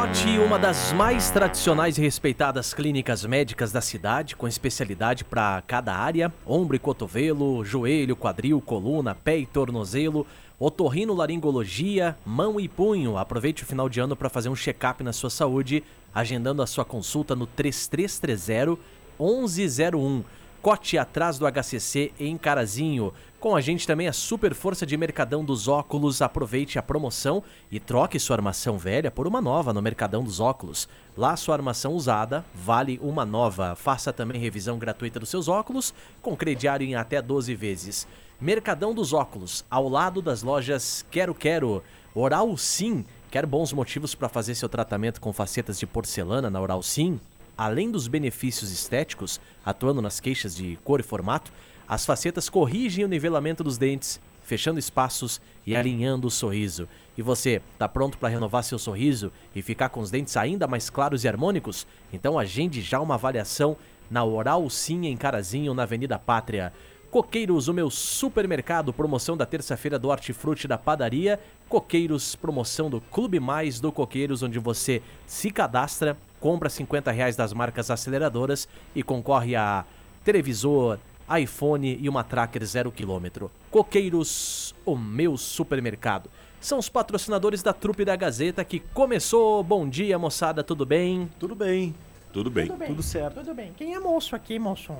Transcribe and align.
Cote, 0.00 0.38
uma 0.38 0.58
das 0.58 0.94
mais 0.94 1.30
tradicionais 1.30 1.98
e 1.98 2.00
respeitadas 2.00 2.72
clínicas 2.72 3.22
médicas 3.26 3.70
da 3.70 3.82
cidade, 3.82 4.34
com 4.34 4.48
especialidade 4.48 5.24
para 5.24 5.62
cada 5.66 5.94
área: 5.94 6.32
ombro 6.46 6.74
e 6.74 6.78
cotovelo, 6.78 7.62
joelho, 7.66 8.16
quadril, 8.16 8.62
coluna, 8.62 9.14
pé 9.14 9.36
e 9.36 9.44
tornozelo, 9.44 10.26
otorrino, 10.58 11.12
laringologia, 11.12 12.16
mão 12.24 12.58
e 12.58 12.66
punho. 12.66 13.18
Aproveite 13.18 13.62
o 13.62 13.66
final 13.66 13.90
de 13.90 14.00
ano 14.00 14.16
para 14.16 14.30
fazer 14.30 14.48
um 14.48 14.56
check-up 14.56 15.04
na 15.04 15.12
sua 15.12 15.28
saúde, 15.28 15.84
agendando 16.14 16.62
a 16.62 16.66
sua 16.66 16.84
consulta 16.86 17.36
no 17.36 17.46
3330 17.46 18.80
1101. 19.20 20.24
Cote 20.62 20.96
atrás 20.96 21.38
do 21.38 21.46
HCC 21.46 22.10
em 22.18 22.38
Carazinho. 22.38 23.12
Com 23.40 23.56
a 23.56 23.60
gente 23.62 23.86
também 23.86 24.06
a 24.06 24.12
super 24.12 24.52
força 24.52 24.84
de 24.84 24.94
Mercadão 24.98 25.42
dos 25.42 25.66
Óculos. 25.66 26.20
Aproveite 26.20 26.78
a 26.78 26.82
promoção 26.82 27.42
e 27.70 27.80
troque 27.80 28.20
sua 28.20 28.36
armação 28.36 28.76
velha 28.76 29.10
por 29.10 29.26
uma 29.26 29.40
nova 29.40 29.72
no 29.72 29.80
Mercadão 29.80 30.22
dos 30.22 30.40
Óculos. 30.40 30.86
Lá 31.16 31.34
sua 31.38 31.54
armação 31.54 31.94
usada 31.94 32.44
vale 32.54 33.00
uma 33.02 33.24
nova. 33.24 33.74
Faça 33.74 34.12
também 34.12 34.38
revisão 34.38 34.78
gratuita 34.78 35.18
dos 35.18 35.30
seus 35.30 35.48
óculos 35.48 35.94
com 36.20 36.36
crediário 36.36 36.86
em 36.86 36.94
até 36.94 37.22
12 37.22 37.54
vezes. 37.54 38.06
Mercadão 38.38 38.92
dos 38.92 39.14
Óculos, 39.14 39.64
ao 39.70 39.88
lado 39.88 40.20
das 40.20 40.42
lojas 40.42 41.06
Quero 41.10 41.34
Quero. 41.34 41.82
Oral 42.14 42.54
Sim. 42.58 43.06
Quer 43.30 43.46
bons 43.46 43.72
motivos 43.72 44.14
para 44.14 44.28
fazer 44.28 44.54
seu 44.54 44.68
tratamento 44.68 45.18
com 45.18 45.32
facetas 45.32 45.78
de 45.78 45.86
porcelana 45.86 46.50
na 46.50 46.60
Oral 46.60 46.82
Sim? 46.82 47.18
Além 47.56 47.90
dos 47.90 48.06
benefícios 48.06 48.70
estéticos, 48.70 49.40
atuando 49.64 50.02
nas 50.02 50.20
queixas 50.20 50.54
de 50.54 50.78
cor 50.84 51.00
e 51.00 51.02
formato, 51.02 51.50
as 51.90 52.06
facetas 52.06 52.48
corrigem 52.48 53.04
o 53.04 53.08
nivelamento 53.08 53.64
dos 53.64 53.76
dentes, 53.76 54.20
fechando 54.44 54.78
espaços 54.78 55.40
e 55.66 55.74
alinhando 55.74 56.28
o 56.28 56.30
sorriso. 56.30 56.88
E 57.18 57.20
você, 57.20 57.60
tá 57.76 57.88
pronto 57.88 58.16
para 58.16 58.28
renovar 58.28 58.62
seu 58.62 58.78
sorriso 58.78 59.32
e 59.56 59.60
ficar 59.60 59.88
com 59.88 59.98
os 59.98 60.08
dentes 60.08 60.36
ainda 60.36 60.68
mais 60.68 60.88
claros 60.88 61.24
e 61.24 61.28
harmônicos? 61.28 61.88
Então 62.12 62.38
agende 62.38 62.80
já 62.80 63.00
uma 63.00 63.14
avaliação 63.14 63.76
na 64.08 64.24
Oral 64.24 64.70
Sim 64.70 65.06
em 65.06 65.16
Carazinho, 65.16 65.74
na 65.74 65.82
Avenida 65.82 66.16
Pátria. 66.16 66.72
Coqueiros, 67.10 67.66
o 67.66 67.74
meu 67.74 67.90
supermercado, 67.90 68.92
promoção 68.92 69.36
da 69.36 69.44
terça-feira 69.44 69.98
do 69.98 70.10
Hortifruti 70.10 70.68
da 70.68 70.78
Padaria. 70.78 71.40
Coqueiros, 71.68 72.36
promoção 72.36 72.88
do 72.88 73.00
Clube 73.00 73.40
Mais 73.40 73.80
do 73.80 73.90
Coqueiros, 73.90 74.44
onde 74.44 74.60
você 74.60 75.02
se 75.26 75.50
cadastra, 75.50 76.16
compra 76.38 76.68
50 76.68 77.10
reais 77.10 77.34
das 77.34 77.52
marcas 77.52 77.90
aceleradoras 77.90 78.68
e 78.94 79.02
concorre 79.02 79.56
a 79.56 79.84
televisor, 80.22 81.00
iPhone 81.38 81.98
e 82.00 82.08
uma 82.08 82.24
tracker 82.24 82.64
zero 82.64 82.90
quilômetro. 82.90 83.50
Coqueiros, 83.70 84.74
o 84.84 84.96
meu 84.96 85.36
supermercado. 85.36 86.30
São 86.60 86.78
os 86.78 86.88
patrocinadores 86.88 87.62
da 87.62 87.72
trupe 87.72 88.04
da 88.04 88.16
Gazeta 88.16 88.64
que 88.64 88.80
começou. 88.80 89.62
Bom 89.62 89.88
dia, 89.88 90.18
moçada, 90.18 90.62
tudo 90.62 90.84
bem? 90.84 91.30
Tudo 91.38 91.54
bem. 91.54 91.94
Tudo 92.32 92.50
bem. 92.50 92.66
Tudo 92.66 92.78
bem, 92.78 92.88
Tudo 92.88 93.02
certo. 93.02 93.34
Tudo 93.40 93.54
bem. 93.54 93.72
Quem 93.76 93.94
é 93.94 93.98
moço 93.98 94.36
aqui, 94.36 94.58
moço? 94.58 94.92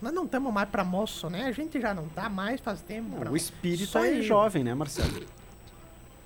Nós 0.00 0.12
não 0.12 0.24
estamos 0.24 0.52
mais 0.52 0.68
pra 0.68 0.84
moço, 0.84 1.30
né? 1.30 1.44
A 1.46 1.52
gente 1.52 1.80
já 1.80 1.94
não 1.94 2.08
tá 2.08 2.28
mais 2.28 2.60
faz 2.60 2.80
tempo. 2.82 3.16
pra 3.16 3.30
O 3.30 3.36
espírito 3.36 3.86
Só 3.86 4.04
é 4.04 4.18
eu. 4.18 4.22
jovem, 4.22 4.62
né, 4.64 4.74
Marcelo? 4.74 5.22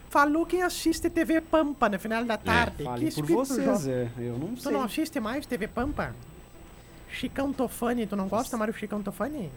Falou 0.09 0.47
quem 0.47 0.63
assiste 0.63 1.11
TV 1.11 1.41
Pampa 1.41 1.89
no 1.89 1.99
final 1.99 2.25
da 2.25 2.37
tarde. 2.39 2.85
Fale 2.85 3.11
que 3.11 3.15
por 3.15 3.27
vocês, 3.27 3.65
jovem. 3.65 3.93
é. 3.93 4.11
Eu 4.19 4.39
não 4.39 4.55
Tu 4.55 4.63
sei. 4.63 4.73
não 4.73 4.83
assiste 4.83 5.21
mais 5.21 5.45
TV 5.47 5.69
Pampa? 5.69 6.15
Chicão 7.11 7.53
Tofani, 7.53 8.07
tu 8.07 8.17
não 8.17 8.29
gosta 8.29 8.57
mais 8.57 8.73
do 8.73 8.79
Chicão 8.79 9.03
Tofani? 9.03 9.51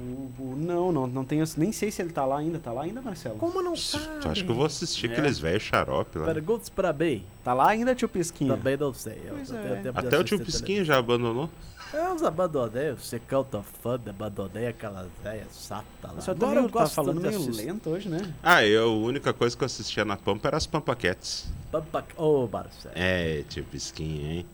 O- 0.00 0.30
o- 0.42 0.56
não, 0.56 0.90
não, 0.90 1.06
não 1.06 1.24
tenho. 1.24 1.44
Nem 1.58 1.70
sei 1.70 1.90
se 1.90 2.00
ele 2.00 2.10
tá 2.12 2.24
lá 2.24 2.38
ainda. 2.38 2.58
Tá 2.58 2.72
lá 2.72 2.82
ainda, 2.84 3.02
Marcelo? 3.02 3.36
Como 3.36 3.62
não 3.62 3.74
Tu 3.74 3.80
sabe? 3.80 4.26
acha 4.28 4.42
que 4.44 4.50
eu 4.50 4.54
vou 4.54 4.64
assistir 4.64 5.10
É. 5.10 5.12
aqueles 5.12 5.38
velhos 5.38 5.62
xarope 5.62 6.18
lá? 6.18 6.24
Perguntas 6.32 6.68
para 6.70 6.92
bem. 6.92 7.24
Tá 7.44 7.52
lá 7.52 7.68
ainda, 7.68 7.94
tio 7.94 8.08
Pisquinha? 8.08 8.56
Também 8.56 8.76
não 8.76 8.94
sei. 8.94 9.20
Eu 9.26 9.36
é. 9.36 9.82
Até 9.94 10.18
o 10.18 10.24
tio 10.24 10.40
Pisquinha 10.42 10.82
já 10.84 10.96
abandonou. 10.96 11.50
Eu 11.92 12.14
os 12.14 12.22
abandonei, 12.22 12.90
o 12.92 12.96
Secão 12.98 13.44
tô 13.44 13.60
fã, 13.62 14.00
abandonei 14.06 14.66
aquela 14.66 15.06
velha 15.22 15.46
sata 15.50 15.84
lá. 16.04 16.14
Tá, 16.14 16.30
Agora 16.32 16.54
meio, 16.54 16.64
eu 16.64 16.70
tá 16.70 16.86
falando 16.86 17.20
meio 17.20 17.50
lento 17.54 17.90
hoje, 17.90 18.08
né? 18.08 18.32
Ah, 18.42 18.64
eu, 18.64 18.84
a 18.84 18.96
única 18.96 19.30
coisa 19.34 19.54
que 19.54 19.62
eu 19.62 19.66
assistia 19.66 20.02
na 20.02 20.16
Pampa 20.16 20.48
era 20.48 20.56
as 20.56 20.66
Pampaquetes. 20.66 21.52
Pampa... 21.70 22.02
Ô, 22.16 22.48
Marcelo. 22.50 22.94
É, 22.96 23.44
tio 23.46 23.62
Pisquinha, 23.64 24.32
hein? 24.36 24.46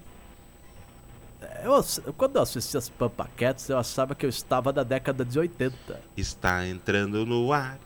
Eu, 1.62 2.12
quando 2.14 2.36
eu 2.36 2.42
assisti 2.42 2.76
as 2.76 2.88
Pampaquetes, 2.88 3.68
eu 3.68 3.78
achava 3.78 4.14
que 4.14 4.26
eu 4.26 4.30
estava 4.30 4.72
na 4.72 4.82
década 4.82 5.24
de 5.24 5.38
80. 5.38 6.00
Está 6.16 6.66
entrando 6.66 7.24
no 7.24 7.52
ar. 7.52 7.78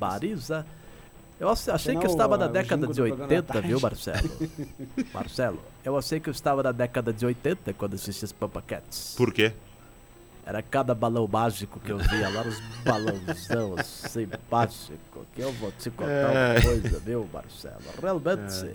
Marisa. 0.00 0.66
Eu 1.40 1.48
achei 1.48 1.94
Não, 1.94 2.00
que 2.00 2.06
eu 2.06 2.10
estava 2.10 2.36
na 2.36 2.46
o 2.46 2.48
década 2.48 2.86
de 2.86 2.92
do 2.92 2.94
programa 2.94 3.26
da 3.42 3.54
80, 3.54 3.60
viu. 3.62 3.80
Marcelo? 3.80 4.30
Marcelo, 5.12 5.60
eu 5.84 5.98
achei 5.98 6.20
que 6.20 6.28
eu 6.28 6.32
estava 6.32 6.62
na 6.62 6.70
década 6.70 7.12
de 7.12 7.26
80 7.26 7.72
quando 7.72 7.94
assisti 7.94 8.24
as 8.24 8.30
Pampaquetes. 8.32 9.14
Por 9.16 9.32
quê? 9.32 9.52
Era 10.46 10.62
cada 10.62 10.94
balão 10.94 11.26
mágico 11.26 11.80
que 11.80 11.90
eu 11.90 11.98
via 11.98 12.28
lá, 12.28 12.42
os 12.42 12.60
balãozão 12.84 13.74
assim, 13.78 14.28
mágico, 14.50 15.26
que 15.34 15.40
eu 15.40 15.52
vou 15.54 15.72
te 15.72 15.90
contar 15.90 16.10
É. 16.12 16.52
uma 16.58 16.62
coisa, 16.62 16.98
viu, 17.00 17.28
Marcelo? 17.32 17.76
Realmente. 18.00 18.70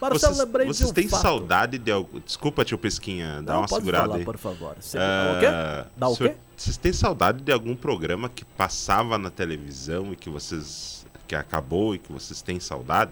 Marcelo, 0.00 0.34
Vocês, 0.34 0.38
lembrei 0.46 0.66
vocês 0.66 0.86
de 0.86 0.90
um 0.90 0.94
têm 0.94 1.08
fato. 1.08 1.22
saudade 1.22 1.78
de 1.78 1.90
algo. 1.90 2.20
Desculpa, 2.20 2.64
tio 2.64 2.76
Pisquinha, 2.78 3.42
dá 3.42 3.54
Não, 3.54 3.60
uma 3.62 3.68
pode 3.68 3.80
segurada 3.82 4.04
falar, 4.06 4.16
aí. 4.18 4.24
por 4.24 4.36
favor. 4.38 4.76
Você, 4.78 4.98
Ah, 4.98 5.34
o 5.36 5.40
quê? 5.40 5.90
Dá 5.96 6.08
o 6.08 6.14
senhor- 6.16 6.30
quê? 6.32 6.36
Vocês 6.56 6.76
têm 6.76 6.92
saudade 6.92 7.42
de 7.42 7.52
algum 7.52 7.74
programa 7.76 8.28
que 8.28 8.44
passava 8.44 9.16
na 9.18 9.30
televisão 9.30 10.12
e 10.12 10.16
que 10.16 10.28
vocês. 10.30 11.04
que 11.28 11.34
acabou 11.34 11.92
e 11.94 11.98
que 11.98 12.12
vocês 12.12 12.40
têm 12.40 12.60
saudade? 12.60 13.10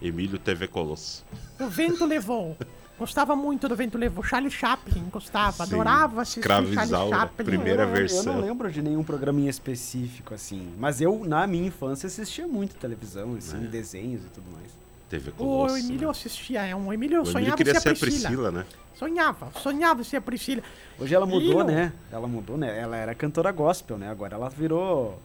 Emílio 0.00 0.38
TV 0.38 0.66
Colosso. 0.68 1.24
O 1.60 1.66
Vento 1.68 2.04
Levou. 2.04 2.56
Gostava 2.98 3.34
muito 3.34 3.68
do 3.68 3.74
Vento 3.74 3.98
Levou. 3.98 4.22
Charlie 4.22 4.50
Chaplin, 4.50 5.04
gostava. 5.10 5.66
Sim, 5.66 5.74
Adorava 5.74 6.22
assistir 6.22 6.46
Charlie 6.46 6.74
Chaplin. 6.76 7.44
primeira 7.44 7.82
eu, 7.82 7.86
não- 7.88 7.94
versão. 7.94 8.32
Eu 8.32 8.32
não 8.40 8.40
lembro 8.48 8.70
de 8.70 8.80
nenhum 8.80 9.02
programinha 9.02 9.50
específico, 9.50 10.32
assim. 10.32 10.72
Mas 10.78 11.00
eu, 11.00 11.24
na 11.24 11.44
minha 11.46 11.66
infância, 11.66 12.06
assistia 12.06 12.46
muito 12.46 12.76
televisão, 12.76 13.34
assim, 13.36 13.64
É. 13.64 13.66
desenhos 13.68 14.22
e 14.24 14.28
tudo 14.28 14.48
mais. 14.52 14.70
TV 15.08 15.30
O 15.30 15.34
Colosso. 15.34 15.76
Emílio 15.78 16.06
né? 16.06 16.10
assistia, 16.10 16.62
é 16.62 16.74
um 16.74 16.92
Emílio 16.92 17.18
O 17.18 17.22
Emílio 17.22 17.26
sonhava 17.32 17.56
queria 17.56 17.78
ser 17.80 17.88
a 17.88 17.92
a 17.92 17.94
Priscila. 17.96 18.28
Priscila, 18.28 18.50
né? 18.52 18.64
Sonhava, 18.94 19.50
sonhava 19.60 20.04
ser 20.04 20.16
a 20.16 20.20
Priscila. 20.20 20.62
Hoje 20.98 21.14
ela 21.14 21.26
mudou, 21.26 21.40
Lilo. 21.40 21.64
né? 21.64 21.92
Ela 22.12 22.26
mudou, 22.28 22.56
né? 22.56 22.78
Ela 22.78 22.96
era 22.96 23.14
cantora 23.14 23.50
gospel, 23.50 23.98
né? 23.98 24.08
Agora 24.08 24.34
ela 24.36 24.48
virou. 24.48 25.20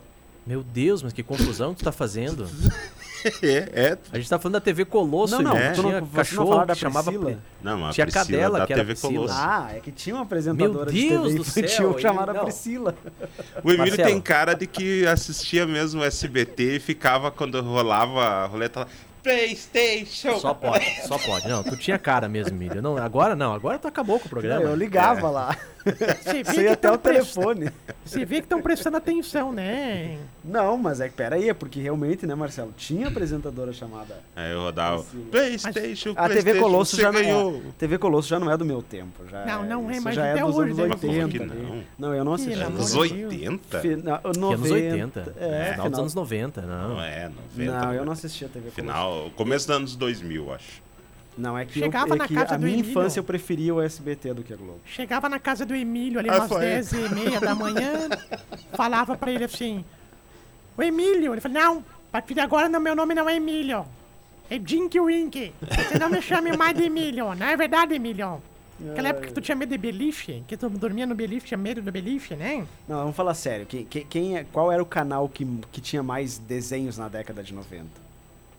Meu 0.45 0.63
Deus, 0.63 1.03
mas 1.03 1.13
que 1.13 1.21
confusão 1.21 1.73
que 1.73 1.79
tu 1.81 1.85
tá 1.85 1.91
fazendo. 1.91 2.47
É, 3.43 3.57
é. 3.73 3.97
A 4.11 4.17
gente 4.17 4.29
tá 4.29 4.39
falando 4.39 4.53
da 4.53 4.61
TV 4.61 4.85
Colosso, 4.85 5.35
Não, 5.35 5.41
não, 5.41 5.53
não- 5.53 5.73
tinha 5.73 6.01
não 6.01 6.07
cachorro 6.07 6.65
da 6.65 6.73
que 6.73 6.79
chamava... 6.79 7.11
Priscila? 7.11 7.31
Pri- 7.31 7.41
Não, 7.61 7.85
a 7.87 7.89
Tinha 7.91 8.05
Priscila 8.05 8.25
Cadela, 8.25 8.59
da 8.59 8.65
que 8.67 8.73
era 8.73 8.81
TV 8.81 8.93
Priscila. 8.93 9.13
Colosso. 9.13 9.33
Ah, 9.37 9.69
é 9.75 9.79
que 9.79 9.91
tinha 9.91 10.15
uma 10.15 10.23
apresentadora 10.23 10.85
Meu 10.85 10.85
de 10.85 11.09
Deus 11.09 11.23
TV 11.23 11.35
do 11.35 11.41
infantil 11.41 11.69
céu, 11.69 11.99
chamada 11.99 12.33
não. 12.33 12.43
Priscila. 12.43 12.95
O 13.63 13.69
Emílio 13.69 13.77
Marcelo. 13.77 14.07
tem 14.09 14.21
cara 14.21 14.53
de 14.53 14.67
que 14.67 15.05
assistia 15.05 15.65
mesmo 15.67 16.01
o 16.01 16.03
SBT 16.03 16.77
e 16.77 16.79
ficava 16.79 17.29
quando 17.31 17.59
rolava 17.61 18.21
a 18.25 18.45
roleta 18.45 18.81
lá. 18.81 18.87
Playstation! 19.29 20.39
Só 20.39 20.53
pode, 20.53 20.85
só 21.07 21.17
pode. 21.19 21.47
Não, 21.47 21.63
tu 21.63 21.77
tinha 21.77 21.97
cara 21.99 22.27
mesmo, 22.27 22.55
Emílio. 22.55 22.81
Não, 22.81 22.97
agora 22.97 23.35
não, 23.35 23.53
agora 23.53 23.77
tu 23.77 23.87
acabou 23.87 24.19
com 24.19 24.25
o 24.25 24.29
programa. 24.29 24.63
eu 24.63 24.75
ligava 24.75 25.29
lá. 25.29 25.55
Você 25.79 26.43
vê 26.43 26.53
Sei 26.53 26.63
que 26.65 26.67
até 26.67 26.91
o 26.91 26.97
presta- 26.99 27.33
telefone. 27.39 27.71
Você 28.03 28.25
vê 28.25 28.35
que 28.37 28.41
estão 28.43 28.61
prestando 28.61 28.97
atenção, 28.97 29.51
né? 29.53 30.17
Não, 30.43 30.77
mas 30.77 30.99
é 30.99 31.07
que 31.07 31.15
peraí, 31.15 31.47
é 31.47 31.53
porque 31.53 31.79
realmente, 31.79 32.25
né, 32.27 32.35
Marcelo? 32.35 32.73
Tinha 32.75 33.07
apresentadora 33.07 33.71
chamada. 33.71 34.17
Aí 34.35 34.51
eu 34.51 34.59
rodava. 34.61 35.01
Priscila. 35.03 35.23
Playstation, 35.31 36.09
A 36.17 36.27
TV 36.27 36.41
Playstation, 36.41 36.59
Colosso 36.61 36.95
você 36.95 37.01
já 37.01 37.11
não 37.11 37.21
ganhou. 37.21 37.55
é. 37.55 37.71
TV 37.77 37.97
Colosso 37.97 38.27
já 38.27 38.39
não 38.39 38.51
é 38.51 38.57
do 38.57 38.65
meu 38.65 38.81
tempo. 38.81 39.25
Já 39.29 39.45
Não, 39.45 39.63
não 39.63 39.89
é, 39.91 39.99
mas 40.01 40.15
já 40.15 40.25
é 40.25 40.31
até 40.33 40.41
dos 40.43 40.55
hoje 40.57 40.63
anos 40.71 40.77
deve- 40.77 40.89
Mas 40.89 40.99
como 41.01 41.13
80. 41.13 41.29
que 41.37 41.43
ali. 41.43 41.61
não? 41.63 42.09
Não, 42.09 42.15
eu 42.15 42.25
não 42.25 42.35
Que 42.35 42.41
assisti. 42.41 42.61
amor 42.61 42.75
Anos 42.75 42.91
de 42.91 42.93
Deus. 42.97 43.31
80? 43.31 43.79
Fina- 43.79 44.17
Que 44.19 44.39
90, 44.39 44.55
anos 44.55 44.71
80. 44.71 45.35
É, 45.39 45.71
final 45.73 45.89
dos 45.89 45.99
anos 45.99 46.13
90, 46.15 46.61
não. 46.61 46.89
Não 46.89 47.01
é, 47.01 47.29
90. 47.55 47.71
Não, 47.71 47.93
eu 47.93 47.99
né? 48.01 48.05
não 48.05 48.11
assisti 48.13 48.45
a 48.45 48.47
TV 48.49 48.69
Colosso. 48.71 48.75
Final, 48.75 49.18
começo 49.35 49.67
dos 49.67 49.75
anos 49.75 49.95
2000, 49.95 50.53
acho. 50.53 50.81
Não, 51.37 51.57
é 51.57 51.63
que, 51.65 51.79
eu, 51.79 51.83
Chegava 51.83 52.15
é 52.15 52.17
na 52.17 52.27
que 52.27 52.33
casa 52.33 52.55
a 52.55 52.57
do 52.57 52.63
minha 52.63 52.73
Emílio. 52.75 52.91
infância 52.91 53.19
eu 53.19 53.23
preferia 53.23 53.73
o 53.73 53.81
SBT 53.81 54.33
do 54.33 54.43
que 54.43 54.51
a 54.53 54.57
Globo. 54.57 54.81
Chegava 54.85 55.29
na 55.29 55.39
casa 55.39 55.65
do 55.65 55.73
Emílio 55.73 56.19
ali 56.19 56.29
Ah, 56.29 56.35
umas 56.37 56.49
foi. 56.49 56.59
10 56.61 56.91
e 56.91 57.15
meia 57.15 57.39
da 57.39 57.55
manhã, 57.55 58.09
falava 58.75 59.15
pra 59.17 59.31
ele 59.31 59.45
assim: 59.45 59.85
O 60.77 60.83
Emílio. 60.83 61.33
Ele 61.33 61.39
falou: 61.41 61.57
Não, 61.57 61.77
a 61.79 62.11
partir 62.11 62.33
de 62.33 62.39
agora 62.41 62.67
não, 62.67 62.79
meu 62.79 62.95
nome 62.95 63.13
não 63.15 63.29
é 63.29 63.35
Emílio. 63.35 63.85
É 64.49 64.57
Dinky 64.57 64.99
Wink. 64.99 65.53
Você 65.61 65.97
não 65.99 66.09
me 66.09 66.21
chame 66.21 66.57
mais 66.57 66.75
de 66.75 66.83
Emílio, 66.83 67.33
não 67.35 67.45
é 67.47 67.55
verdade, 67.55 67.93
Emílio? 67.93 68.41
Aquela 68.91 69.09
época 69.09 69.27
que 69.27 69.33
tu 69.33 69.41
tinha 69.41 69.55
medo 69.55 69.69
de 69.69 69.77
beliche, 69.77 70.41
que 70.47 70.55
tu 70.57 70.69
dormia 70.69 71.05
no 71.05 71.13
beliche, 71.13 71.45
tinha 71.47 71.57
medo 71.57 71.81
do 71.81 71.91
beliche, 71.91 72.33
né? 72.35 72.65
Não, 72.87 72.97
vamos 72.97 73.15
falar 73.15 73.33
sério. 73.33 73.65
Quem, 73.65 73.85
quem, 73.85 74.05
quem 74.05 74.37
é- 74.37 74.45
qual 74.51 74.71
era 74.71 74.81
o 74.81 74.85
canal 74.85 75.27
que, 75.29 75.45
que 75.71 75.79
tinha 75.81 76.01
mais 76.01 76.37
desenhos 76.37 76.97
na 76.97 77.07
década 77.09 77.43
de 77.43 77.53
90? 77.53 77.85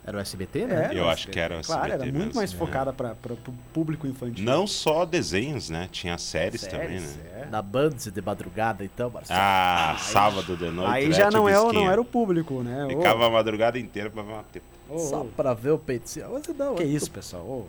Era 0.05 0.17
o 0.17 0.21
SBT, 0.21 0.67
né? 0.67 0.75
Era 0.85 0.95
Eu 0.95 1.09
acho 1.11 1.29
que 1.29 1.39
era 1.39 1.59
o 1.59 1.63
Claro, 1.63 1.85
era 1.85 1.95
SBT 1.97 2.13
muito 2.13 2.25
mesmo, 2.29 2.37
mais 2.41 2.53
é. 2.53 2.57
focada 2.57 2.93
para 2.93 3.15
o 3.33 3.53
público 3.73 4.07
infantil. 4.07 4.45
Não 4.45 4.67
só 4.67 5.05
desenhos, 5.05 5.69
né? 5.69 5.89
Tinha 5.93 6.17
séries, 6.17 6.63
também, 6.67 6.99
Séries, 7.01 7.17
né? 7.17 7.43
é. 7.43 7.47
Na 7.51 7.61
Band 7.61 7.91
de 7.91 8.23
madrugada, 8.23 8.83
então, 8.85 9.11
Marcelo. 9.11 9.39
Ah, 9.41 9.97
sábado 9.99 10.57
de 10.57 10.71
noite. 10.71 10.91
Aí 10.93 11.13
já 11.13 11.31
não, 11.31 11.47
é, 11.49 11.53
não 11.73 11.91
era 11.91 12.01
o 12.01 12.05
público, 12.05 12.63
né? 12.63 12.87
Ficava 12.89 13.27
a 13.27 13.31
madrugada 13.31 13.79
inteira 13.79 14.09
pra 14.11 14.23
ver 14.23 14.33
uma 14.33 14.43
teta. 14.45 14.65
ô, 14.89 14.99
Só 14.99 15.21
ô, 15.21 15.25
pra 15.27 15.53
ver 15.53 15.71
o 15.73 15.79
peitinho. 15.79 16.27
Não, 16.59 16.75
Que 16.75 16.83
eu- 16.83 16.89
isso, 16.91 17.11
pessoal? 17.11 17.43
Ô, 17.45 17.67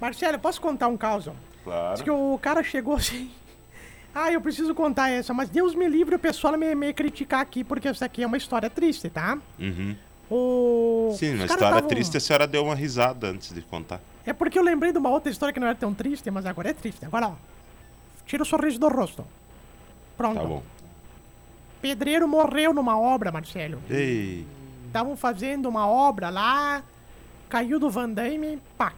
Marcelo, 0.00 0.38
posso 0.38 0.60
contar 0.60 0.88
um 0.88 0.96
caos? 0.96 1.28
Claro. 1.62 1.94
Diz 1.94 2.02
que 2.02 2.10
o 2.10 2.38
cara 2.42 2.62
chegou 2.64 2.96
assim. 2.96 3.30
Ah, 4.14 4.32
eu 4.32 4.40
preciso 4.40 4.74
contar 4.74 5.10
essa, 5.10 5.32
mas 5.32 5.48
Deus 5.48 5.74
me 5.76 5.86
livre 5.86 6.14
o 6.16 6.18
pessoal 6.18 6.56
me, 6.56 6.74
me 6.74 6.92
criticar 6.92 7.40
aqui, 7.40 7.62
porque 7.62 7.86
essa 7.86 8.06
aqui 8.06 8.22
é 8.22 8.26
uma 8.26 8.36
história 8.36 8.68
triste, 8.68 9.08
tá? 9.08 9.38
Uhum. 9.60 9.94
O... 10.30 11.14
Sim, 11.18 11.34
uma 11.34 11.46
história 11.46 11.76
tavam- 11.76 11.88
triste, 11.88 12.16
a 12.16 12.20
senhora 12.20 12.46
deu 12.46 12.64
uma 12.64 12.74
risada 12.74 13.28
antes 13.28 13.52
de 13.52 13.62
contar. 13.62 14.00
É 14.26 14.32
porque 14.32 14.58
eu 14.58 14.62
lembrei 14.62 14.92
de 14.92 14.98
uma 14.98 15.08
outra 15.08 15.30
história 15.32 15.52
que 15.52 15.58
não 15.60 15.66
era 15.66 15.76
tão 15.76 15.94
triste, 15.94 16.30
mas 16.30 16.44
agora 16.44 16.70
é 16.70 16.74
triste. 16.74 17.04
Agora, 17.04 17.28
ó. 17.28 17.32
Tira 18.26 18.42
o 18.42 18.46
sorriso 18.46 18.78
do 18.78 18.88
rosto. 18.88 19.24
Pronto. 20.16 20.38
Tá 20.38 20.44
bom. 20.46 20.62
Pedreiro 21.80 22.28
morreu 22.28 22.74
numa 22.74 22.98
obra, 22.98 23.32
Marcelo. 23.32 23.80
Ei. 23.88 24.44
Estavam 24.86 25.16
fazendo 25.16 25.66
uma 25.68 25.86
obra 25.88 26.28
lá, 26.28 26.82
caiu 27.48 27.78
do 27.78 27.88
Van 27.88 28.10
Damme, 28.10 28.58
pá, 28.76 28.92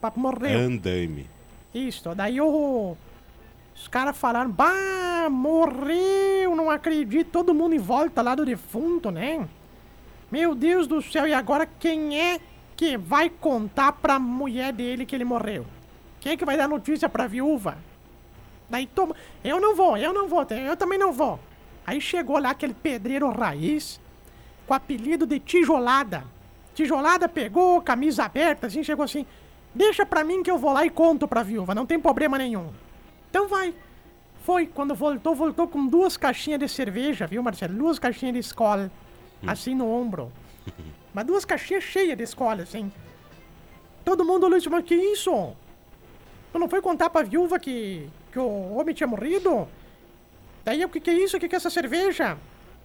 pá 0.00 0.12
morreu. 0.14 0.58
Andaime. 0.58 1.28
Isso, 1.74 2.14
daí 2.14 2.40
o, 2.40 2.96
os 3.74 3.88
caras 3.88 4.16
falaram, 4.16 4.50
bah, 4.50 5.28
morreu, 5.30 6.54
não 6.54 6.70
acredito, 6.70 7.30
todo 7.30 7.54
mundo 7.54 7.74
em 7.74 7.78
volta 7.78 8.22
lá 8.22 8.34
do 8.34 8.44
defunto, 8.44 9.10
né? 9.10 9.48
Meu 10.30 10.54
Deus 10.54 10.86
do 10.86 11.00
céu, 11.00 11.26
e 11.26 11.32
agora 11.32 11.66
quem 11.66 12.20
é 12.20 12.40
que 12.76 12.96
vai 12.96 13.30
contar 13.30 13.92
pra 13.92 14.18
mulher 14.18 14.72
dele 14.72 15.06
que 15.06 15.14
ele 15.14 15.24
morreu? 15.24 15.64
Quem 16.20 16.32
é 16.32 16.36
que 16.36 16.44
vai 16.44 16.56
dar 16.56 16.68
notícia 16.68 17.08
pra 17.08 17.26
viúva? 17.26 17.78
Daí 18.68 18.86
toma, 18.86 19.14
eu 19.44 19.60
não 19.60 19.76
vou, 19.76 19.96
eu 19.96 20.12
não 20.12 20.26
vou, 20.28 20.44
eu 20.50 20.76
também 20.76 20.98
não 20.98 21.12
vou. 21.12 21.38
Aí 21.86 22.00
chegou 22.00 22.38
lá 22.38 22.50
aquele 22.50 22.74
pedreiro 22.74 23.30
raiz, 23.30 24.00
com 24.66 24.74
apelido 24.74 25.24
de 25.24 25.38
tijolada. 25.38 26.24
Tijolada 26.74 27.28
pegou, 27.28 27.80
camisa 27.80 28.24
aberta, 28.24 28.66
assim, 28.66 28.82
chegou 28.82 29.04
assim, 29.04 29.24
deixa 29.72 30.04
pra 30.04 30.24
mim 30.24 30.42
que 30.42 30.50
eu 30.50 30.58
vou 30.58 30.72
lá 30.72 30.84
e 30.84 30.90
conto 30.90 31.28
pra 31.28 31.44
viúva, 31.44 31.74
não 31.74 31.86
tem 31.86 32.00
problema 32.00 32.36
nenhum. 32.36 32.70
Então 33.30 33.46
vai. 33.46 33.72
Foi, 34.42 34.66
quando 34.66 34.94
voltou, 34.94 35.34
voltou 35.34 35.68
com 35.68 35.86
duas 35.86 36.16
caixinhas 36.16 36.58
de 36.60 36.68
cerveja, 36.68 37.26
viu, 37.26 37.42
Marcelo? 37.42 37.74
Duas 37.74 37.98
caixinhas 37.98 38.34
de 38.34 38.40
escola, 38.40 38.90
assim 39.46 39.74
no 39.74 39.88
ombro. 39.88 40.32
Mas 41.14 41.24
duas 41.24 41.44
caixinhas 41.44 41.84
cheias 41.84 42.16
de 42.16 42.24
escola, 42.24 42.62
assim. 42.62 42.92
Todo 44.04 44.24
mundo 44.24 44.44
olhou 44.44 44.58
e 44.58 44.60
disse, 44.60 44.82
que 44.82 44.94
isso? 44.94 45.54
Tu 46.52 46.58
não 46.58 46.68
foi 46.68 46.80
contar 46.80 47.10
pra 47.10 47.22
viúva 47.22 47.58
que, 47.58 48.08
que 48.30 48.38
o 48.38 48.74
homem 48.74 48.94
tinha 48.94 49.06
morrido? 49.06 49.68
Daí, 50.64 50.84
o 50.84 50.88
que 50.88 51.00
que 51.00 51.10
é 51.10 51.14
isso? 51.14 51.36
O 51.36 51.40
que 51.40 51.48
que 51.48 51.54
é 51.54 51.58
essa 51.58 51.70
cerveja? 51.70 52.36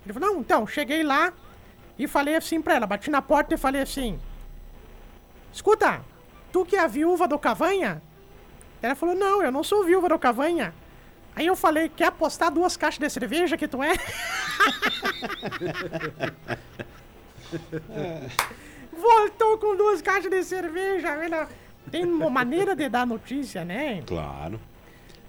Ele 0.04 0.14
falou, 0.14 0.34
não, 0.34 0.40
então, 0.40 0.66
cheguei 0.66 1.04
lá 1.04 1.34
e 1.98 2.08
falei 2.08 2.36
assim 2.36 2.62
pra 2.62 2.76
ela, 2.76 2.88
bati 2.88 3.12
na 3.12 3.22
porta 3.22 3.54
e 3.54 3.58
falei 3.58 3.82
assim, 3.82 4.20
escuta, 5.54 6.02
tu 6.52 6.66
que 6.66 6.76
é 6.76 6.80
a 6.80 6.88
viúva 6.88 7.28
do 7.28 7.38
Cavanha? 7.38 8.02
Ela 8.82 8.96
falou, 8.96 9.14
não, 9.14 9.44
eu 9.44 9.52
não 9.52 9.64
sou 9.64 9.84
viúva 9.84 10.10
do 10.10 10.18
Cavanha. 10.18 10.74
Aí 11.36 11.48
eu 11.48 11.56
falei, 11.56 11.90
quer 11.90 12.08
apostar 12.08 12.52
duas 12.52 12.76
caixas 12.76 13.00
de 13.00 13.10
cerveja 13.10 13.58
que 13.58 13.68
tu 13.68 13.82
é? 13.82 13.94
Voltou 18.92 19.58
com 19.58 19.76
duas 19.76 20.02
caixas 20.02 20.30
de 20.30 20.44
cerveja. 20.44 21.48
Tem 21.90 22.06
uma 22.06 22.30
maneira 22.30 22.76
de 22.76 22.88
dar 22.90 23.08
notícia, 23.08 23.64
né? 23.64 24.04
Claro. 24.06 24.60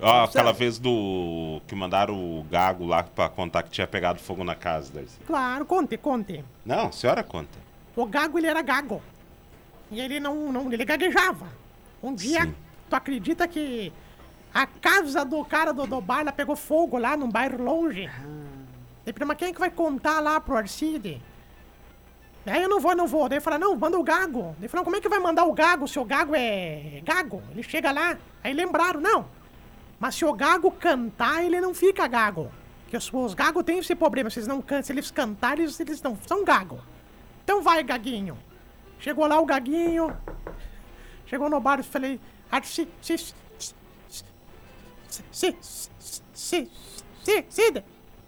Ó, 0.01 0.25
aquela 0.25 0.53
vez 0.53 0.79
do. 0.79 1.61
que 1.67 1.75
mandaram 1.77 2.15
o 2.15 2.45
Gago 2.51 2.85
lá 2.85 3.05
pra 3.05 3.29
contar 3.29 3.63
que 3.63 3.71
tinha 3.71 3.87
pegado 3.87 4.19
fogo 4.19 4.43
na 4.43 4.57
casa, 4.57 4.93
Darcy. 4.93 5.17
Claro, 5.27 5.65
conte, 5.65 5.97
conte. 5.97 6.45
Não, 6.67 6.89
a 6.89 6.93
senhora 6.93 7.23
conta. 7.23 7.57
O 7.95 8.05
Gago, 8.05 8.37
ele 8.37 8.49
era 8.49 8.63
gago. 8.63 9.01
E 9.91 10.01
ele 10.01 10.19
não, 10.19 10.51
não 10.51 10.73
ele 10.73 10.85
gaguejava. 10.85 11.47
Um 12.03 12.13
dia, 12.13 12.43
Sim. 12.43 12.55
tu 12.91 12.97
acredita 12.97 13.47
que 13.47 13.93
a 14.55 14.67
casa 14.67 15.25
do 15.25 15.45
cara 15.45 15.73
do, 15.73 15.87
do 15.87 16.01
bar 16.01 16.31
pegou 16.33 16.57
fogo 16.57 16.99
lá 16.99 17.17
num 17.17 17.31
bairro 17.31 17.63
longe? 17.63 18.11
Daí, 19.05 19.15
mas 19.27 19.37
quem 19.37 19.49
é 19.49 19.53
que 19.53 19.61
vai 19.61 19.71
contar 19.71 20.21
lá 20.21 20.41
pro 20.41 20.57
Arcide? 20.57 21.21
Daí 22.45 22.63
eu 22.63 22.69
não 22.69 22.81
vou, 22.81 22.95
não 22.95 23.07
vou. 23.07 23.29
Daí 23.29 23.41
fala, 23.41 23.59
não, 23.59 23.77
manda 23.77 23.99
o 23.99 24.03
Gago. 24.03 24.55
Daí 24.59 24.69
falou, 24.69 24.85
como 24.85 24.97
é 24.97 25.01
que 25.01 25.09
vai 25.09 25.19
mandar 25.19 25.45
o 25.45 25.53
Gago 25.53 25.87
se 25.87 25.99
o 25.99 26.05
Gago 26.05 26.35
é 26.35 27.01
Gago? 27.05 27.43
Ele 27.51 27.63
chega 27.63 27.93
lá. 27.93 28.19
Aí 28.43 28.53
lembraram, 28.53 29.01
não. 29.01 29.27
Mas 29.99 30.17
se 30.17 30.25
o 30.25 30.33
Gago 30.33 30.71
cantar, 30.73 31.45
ele 31.45 31.61
não 31.61 31.73
fica 31.73 32.07
Gago. 32.07 32.51
Porque 32.83 32.97
os, 32.97 33.13
os 33.13 33.35
Gago 33.35 33.63
têm 33.63 33.79
esse 33.79 33.95
problema. 33.95 34.29
Se 34.29 34.41
eles 34.41 34.49
não 34.49 34.61
cantam, 34.61 34.83
se 34.83 34.93
eles 34.93 35.11
cantarem, 35.11 35.65
eles, 35.65 35.79
eles 35.79 36.03
não 36.03 36.19
são 36.27 36.45
Gago. 36.45 36.81
Então 37.45 37.63
vai, 37.63 37.83
Gaguinho. 37.83 38.37
Chegou 38.99 39.27
lá 39.27 39.41
o 39.41 39.47
Gaguinho. 39.47 40.17
Chegou 41.27 41.49
no 41.49 41.61
bar 41.61 41.81
e 41.81 41.83
falei, 41.83 42.21
Arci, 42.51 42.89
se, 43.01 43.17
se, 43.17 43.19
se, 43.19 43.35
se, 45.31 45.57
se, 45.61 46.69
se, 47.21 47.45
se, 47.51 47.85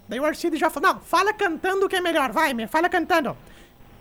Daí 0.07 0.19
o 0.19 0.25
Arcide 0.25 0.57
já 0.57 0.69
falou, 0.69 0.93
não, 0.93 0.99
fala 1.01 1.33
cantando 1.33 1.89
que 1.89 1.95
é 1.95 2.01
melhor, 2.01 2.31
vai, 2.31 2.53
me 2.53 2.67
fala 2.67 2.87
cantando. 2.87 3.35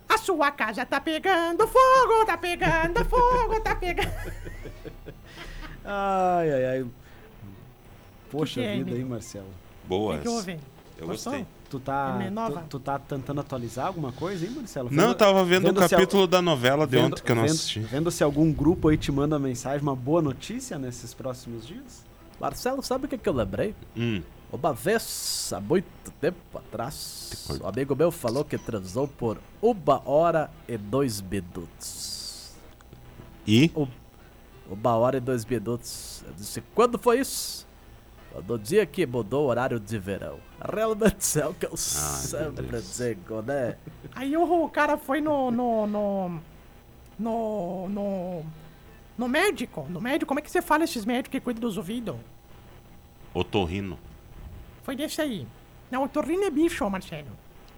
A 0.06 0.18
sua 0.18 0.50
casa 0.50 0.84
tá 0.84 1.00
pegando 1.00 1.66
fogo, 1.66 2.26
tá 2.26 2.36
pegando 2.36 3.02
fogo, 3.06 3.58
tá 3.62 3.74
pegando... 3.74 4.10
Ai, 5.84 6.50
ai, 6.52 6.64
ai. 6.66 6.86
Poxa 8.30 8.60
que 8.60 8.66
é, 8.66 8.76
vida, 8.76 8.96
hein, 8.96 9.04
Marcelo? 9.04 9.48
Boas. 9.84 10.16
que, 10.18 10.22
que 10.22 10.28
houve? 10.28 10.58
Eu 10.98 11.06
Gostou? 11.06 11.32
gostei. 11.32 11.46
Tu 11.68 11.80
tá, 11.80 12.18
É 12.22 12.30
tu, 12.30 12.60
tu 12.70 12.80
tá 12.80 12.98
tentando 12.98 13.40
atualizar 13.40 13.86
alguma 13.88 14.12
coisa, 14.12 14.44
hein, 14.46 14.52
Marcelo? 14.52 14.88
Não, 14.92 15.08
eu 15.08 15.14
tava 15.14 15.44
vendo, 15.44 15.64
o 15.70 15.74
se 15.74 15.82
al- 15.82 15.88
capítulo 15.90 16.26
da 16.26 16.40
novela 16.40 16.86
de 16.86 16.96
vendo- 16.96 17.06
ontem 17.06 17.22
que 17.22 17.32
eu 17.32 17.36
não 17.36 17.42
vendo- 17.42 17.52
assisti. 17.52 17.80
Vendo 17.80 18.10
se 18.10 18.22
algum 18.22 18.52
grupo 18.52 18.88
aí 18.88 18.96
te 18.96 19.10
manda 19.10 19.38
mensagem, 19.38 19.80
uma 19.82 19.96
boa 19.96 20.22
notícia 20.22 20.78
nesses 20.78 21.12
próximos 21.12 21.66
dias? 21.66 22.04
Marcelo, 22.44 22.82
sabe 22.82 23.06
o 23.06 23.08
que, 23.08 23.16
que 23.16 23.26
eu 23.26 23.32
lembrei? 23.32 23.74
Hum. 23.96 24.22
Uma 24.52 24.74
vez, 24.74 25.50
há 25.50 25.58
muito 25.58 25.86
tempo 26.20 26.36
atrás, 26.54 27.48
um 27.62 27.66
amigo 27.66 27.96
meu 27.96 28.10
falou 28.12 28.44
que 28.44 28.58
transou 28.58 29.08
por 29.08 29.38
uma 29.62 30.06
hora 30.06 30.50
e 30.68 30.76
dois 30.76 31.22
minutos. 31.22 32.52
E? 33.46 33.72
Uma 34.68 34.94
hora 34.94 35.16
e 35.16 35.20
dois 35.20 35.42
minutos. 35.46 36.22
Eu 36.26 36.34
disse, 36.34 36.60
quando 36.74 36.98
foi 36.98 37.20
isso? 37.20 37.66
No 38.46 38.58
dia 38.58 38.84
que 38.84 39.06
mudou 39.06 39.46
o 39.46 39.48
horário 39.48 39.80
de 39.80 39.98
verão. 39.98 40.38
Realmente 40.60 41.40
é 41.40 41.46
o 41.46 41.54
que 41.54 41.64
eu 41.64 41.76
sempre 41.78 42.66
Deus. 42.66 42.98
digo, 42.98 43.40
né? 43.40 43.78
Aí 44.14 44.36
o, 44.36 44.64
o 44.64 44.68
cara 44.68 44.98
foi 44.98 45.22
no, 45.22 45.50
no, 45.50 45.86
no, 45.86 46.40
no, 47.18 47.88
no, 47.88 48.42
no 49.16 49.28
médico. 49.28 49.86
No 49.88 49.98
médico, 49.98 50.26
como 50.26 50.40
é 50.40 50.42
que 50.42 50.50
você 50.50 50.60
fala 50.60 50.84
esses 50.84 51.06
médicos 51.06 51.30
que 51.32 51.40
cuidam 51.40 51.62
dos 51.62 51.78
ouvidos? 51.78 52.16
Otorrino. 53.34 53.98
Foi 54.84 54.94
desse 54.94 55.20
aí. 55.20 55.46
Não, 55.90 56.04
o 56.04 56.08
torrino 56.08 56.44
é 56.44 56.50
bicho, 56.50 56.88
Marcelo. 56.88 57.28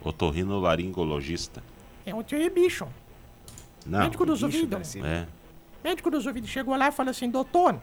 Otorrino 0.04 0.60
laringologista. 0.60 1.62
É 2.04 2.14
o 2.14 2.22
tio 2.22 2.40
é 2.40 2.50
bicho. 2.50 2.86
Não. 3.84 4.00
médico 4.00 4.26
dos 4.26 4.42
bicho, 4.42 4.58
ouvidos. 4.58 4.96
É. 4.96 5.26
Médico 5.82 6.10
dos 6.10 6.26
ouvidos 6.26 6.50
chegou 6.50 6.76
lá 6.76 6.88
e 6.88 6.92
falou 6.92 7.10
assim, 7.10 7.30
doutor. 7.30 7.78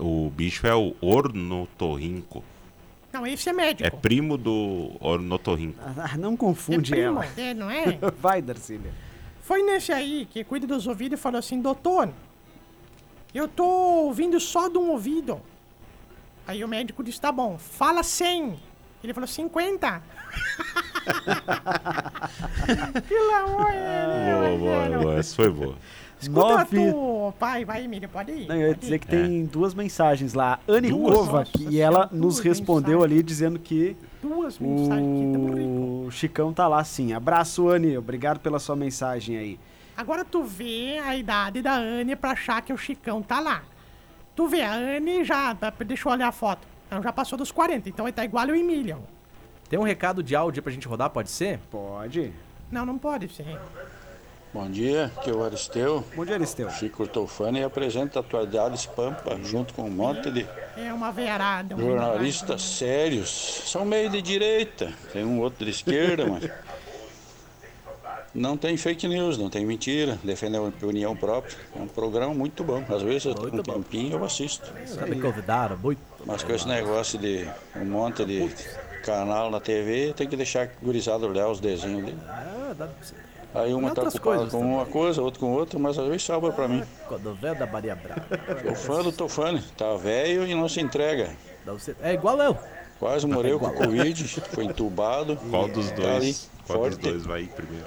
O, 0.00 0.26
o 0.26 0.30
bicho 0.30 0.66
é 0.66 0.74
o 0.74 0.94
ornotorrinco. 1.00 2.44
Não, 3.12 3.26
esse 3.26 3.48
é 3.48 3.52
médico. 3.52 3.86
É 3.86 3.90
primo 3.90 4.36
do 4.36 4.92
ornotorrinco. 5.00 5.78
Ah, 5.82 6.16
não 6.18 6.34
É 6.34 6.36
confunde 6.36 6.90
primo, 6.90 7.22
ela. 7.22 7.26
é, 7.36 7.54
não 7.54 7.70
é? 7.70 7.98
Vai, 8.20 8.42
Darcília. 8.42 8.92
Foi 9.40 9.62
nesse 9.62 9.92
aí 9.92 10.26
que 10.30 10.44
cuida 10.44 10.66
dos 10.66 10.86
ouvidos 10.86 11.18
e 11.18 11.22
falou 11.22 11.38
assim, 11.38 11.60
doutor, 11.60 12.12
eu 13.34 13.48
tô 13.48 13.64
ouvindo 13.64 14.38
só 14.38 14.68
de 14.68 14.76
um 14.76 14.90
ouvido. 14.90 15.40
Aí 16.46 16.62
o 16.64 16.68
médico 16.68 17.02
disse, 17.02 17.20
tá 17.20 17.32
bom, 17.32 17.56
fala 17.58 18.02
100. 18.02 18.54
Ele 19.02 19.14
falou, 19.14 19.26
50. 19.26 20.02
que 23.06 23.14
lamor 23.18 23.70
ele, 23.70 24.58
Boa, 24.58 24.58
boa, 24.58 24.76
Marcelo. 24.78 25.02
boa. 25.02 25.18
Essa 25.18 25.36
foi 25.36 25.50
boa. 25.50 25.74
Escuta 26.18 26.48
Nove- 26.48 26.90
tu, 26.92 27.34
pai, 27.38 27.64
vai, 27.64 27.84
Emílio, 27.84 28.08
pode 28.08 28.32
ir. 28.32 28.48
Não, 28.48 28.54
eu 28.56 28.60
ia 28.62 28.66
pode 28.68 28.80
dizer 28.80 28.94
ir. 28.94 28.98
que 29.00 29.06
tem 29.06 29.44
duas 29.44 29.74
mensagens 29.74 30.32
lá. 30.32 30.58
Anne 30.66 30.88
Duas? 30.88 31.14
Kovac, 31.14 31.58
Nossa 31.62 31.74
e 31.74 31.78
ela 31.78 32.08
nos 32.10 32.38
respondeu 32.38 33.00
mensagens. 33.00 33.12
ali 33.16 33.22
dizendo 33.22 33.58
que 33.58 33.96
Duas 34.22 34.58
mensagens 34.58 35.36
rico. 35.36 36.06
o 36.06 36.10
Chicão 36.10 36.52
tá 36.54 36.66
lá 36.66 36.82
sim. 36.84 37.12
Abraço, 37.12 37.68
Anne. 37.68 37.98
Obrigado 37.98 38.40
pela 38.40 38.58
sua 38.58 38.74
mensagem 38.74 39.36
aí. 39.36 39.60
Agora 39.94 40.24
tu 40.24 40.42
vê 40.42 40.98
a 41.04 41.14
idade 41.16 41.60
da 41.60 41.74
Anne 41.74 42.16
pra 42.16 42.30
achar 42.30 42.62
que 42.62 42.72
o 42.72 42.78
Chicão 42.78 43.20
tá 43.22 43.38
lá. 43.38 43.62
Tu 44.36 44.46
vê, 44.46 44.62
a 44.62 44.74
Anne 44.74 45.24
já. 45.24 45.56
Deixa 45.84 46.08
eu 46.08 46.12
olhar 46.12 46.28
a 46.28 46.32
foto. 46.32 46.66
Ela 46.90 47.02
já 47.02 47.12
passou 47.12 47.36
dos 47.38 47.50
40, 47.50 47.88
então 47.88 48.06
ele 48.06 48.12
tá 48.12 48.24
igual 48.24 48.46
o 48.46 48.54
Emílio. 48.54 49.02
Tem 49.68 49.78
um 49.78 49.82
recado 49.82 50.22
de 50.22 50.36
áudio 50.36 50.62
pra 50.62 50.70
gente 50.70 50.86
rodar, 50.86 51.10
pode 51.10 51.30
ser? 51.30 51.58
Pode. 51.70 52.32
Não, 52.70 52.86
não 52.86 52.98
pode 52.98 53.28
ser. 53.34 53.58
Bom 54.54 54.70
dia, 54.70 55.06
aqui 55.16 55.30
é 55.30 55.32
o 55.34 55.44
Aristeu. 55.44 56.04
Bom 56.14 56.24
dia, 56.24 56.36
Aristeu. 56.36 56.70
Chico 56.70 57.06
Tofani 57.06 57.62
apresenta 57.64 58.20
Atualidades 58.20 58.86
Pampa 58.86 59.36
junto 59.42 59.74
com 59.74 59.82
um 59.82 59.90
monte 59.90 60.30
de 60.30 60.46
É 60.76 60.92
uma 60.92 61.10
veiarada. 61.10 61.74
um 61.74 61.78
jornalistas 61.80 62.62
sérios. 62.62 63.28
São 63.66 63.84
meio 63.84 64.08
de 64.08 64.22
direita, 64.22 64.92
tem 65.12 65.24
um 65.24 65.40
outro 65.40 65.64
de 65.64 65.72
esquerda, 65.72 66.26
mas 66.26 66.44
não 68.36 68.56
tem 68.56 68.76
fake 68.76 69.08
news, 69.08 69.36
não 69.38 69.48
tem 69.50 69.64
mentira, 69.64 70.18
defende 70.22 70.56
a 70.56 70.62
opinião 70.62 71.16
própria. 71.16 71.56
É 71.74 71.80
um 71.80 71.86
programa 71.88 72.34
muito 72.34 72.62
bom. 72.62 72.84
Às 72.88 73.02
vezes 73.02 73.24
eu 73.24 73.34
tô 73.34 73.42
com 73.42 73.48
um 73.48 73.50
Muito 73.52 73.66
bom. 73.66 73.72
tempinho 73.82 74.12
eu 74.18 74.24
assisto. 74.24 74.72
Já 74.94 75.06
me 75.06 75.20
convidaram, 75.20 75.76
muito. 75.78 76.00
Mas 76.24 76.42
com 76.42 76.52
esse 76.52 76.68
negócio 76.68 77.18
de 77.18 77.48
um 77.74 77.84
monte 77.86 78.24
de 78.24 78.48
canal 79.04 79.50
na 79.50 79.60
TV, 79.60 80.12
tem 80.16 80.28
que 80.28 80.36
deixar 80.36 80.68
gurizado 80.82 81.26
olhar 81.26 81.48
os 81.48 81.60
desenhos 81.60 82.04
dele. 82.04 82.18
Ah, 82.28 82.74
dá 82.76 82.86
pra 82.86 82.94
você. 83.04 83.14
Aí 83.54 83.72
uma 83.72 83.94
tá 83.94 84.02
ocupada 84.02 84.44
com 84.44 84.48
também. 84.50 84.66
uma 84.66 84.84
coisa, 84.84 85.22
outra 85.22 85.40
com 85.40 85.52
outra, 85.54 85.78
mas 85.78 85.98
às 85.98 86.06
vezes 86.06 86.22
sobra 86.24 86.52
pra 86.52 86.68
mim. 86.68 86.82
Quando 87.08 87.32
vem 87.34 87.54
da 87.54 87.64
Maria 87.66 87.96
Brava. 87.96 88.22
Sou 88.62 88.74
fã 88.74 89.02
do 89.02 89.12
Tofani, 89.12 89.62
tá 89.78 89.94
velho 89.96 90.46
e 90.46 90.54
não 90.54 90.68
se 90.68 90.80
entrega. 90.80 91.30
É 92.02 92.12
igual 92.12 92.38
eu. 92.42 92.56
Quase 92.98 93.26
morreu 93.26 93.58
com 93.58 93.70
Covid, 93.70 94.24
foi 94.52 94.64
entubado. 94.64 95.36
Qual 95.50 95.68
dos 95.68 95.90
Tá 95.90 95.96
ali, 95.96 96.02
dois? 96.18 96.50
Qual 96.66 96.78
dos 96.80 96.88
forte. 96.96 97.02
dois 97.02 97.24
vai 97.24 97.42
ir 97.42 97.48
primeiro? 97.48 97.86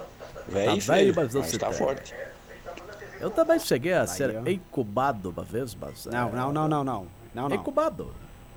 Velho 0.49 0.85
Tá 0.85 0.93
velho, 0.93 1.13
mas 1.15 1.33
não 1.33 1.41
mas 1.41 1.49
se 1.51 1.57
tá 1.57 1.71
forte. 1.71 2.13
Eu 3.19 3.29
também 3.29 3.59
cheguei 3.59 3.93
a 3.93 4.07
ser 4.07 4.47
incubado 4.47 5.29
uma 5.29 5.43
vez, 5.43 5.75
mas. 5.75 6.07
é, 6.07 6.11
Não, 6.11 6.31
não, 6.31 6.53
não, 6.53 6.67
não, 6.67 6.83
não. 6.83 7.07
Não, 7.33 7.49
não. 7.49 7.55
Incubado. 7.55 8.11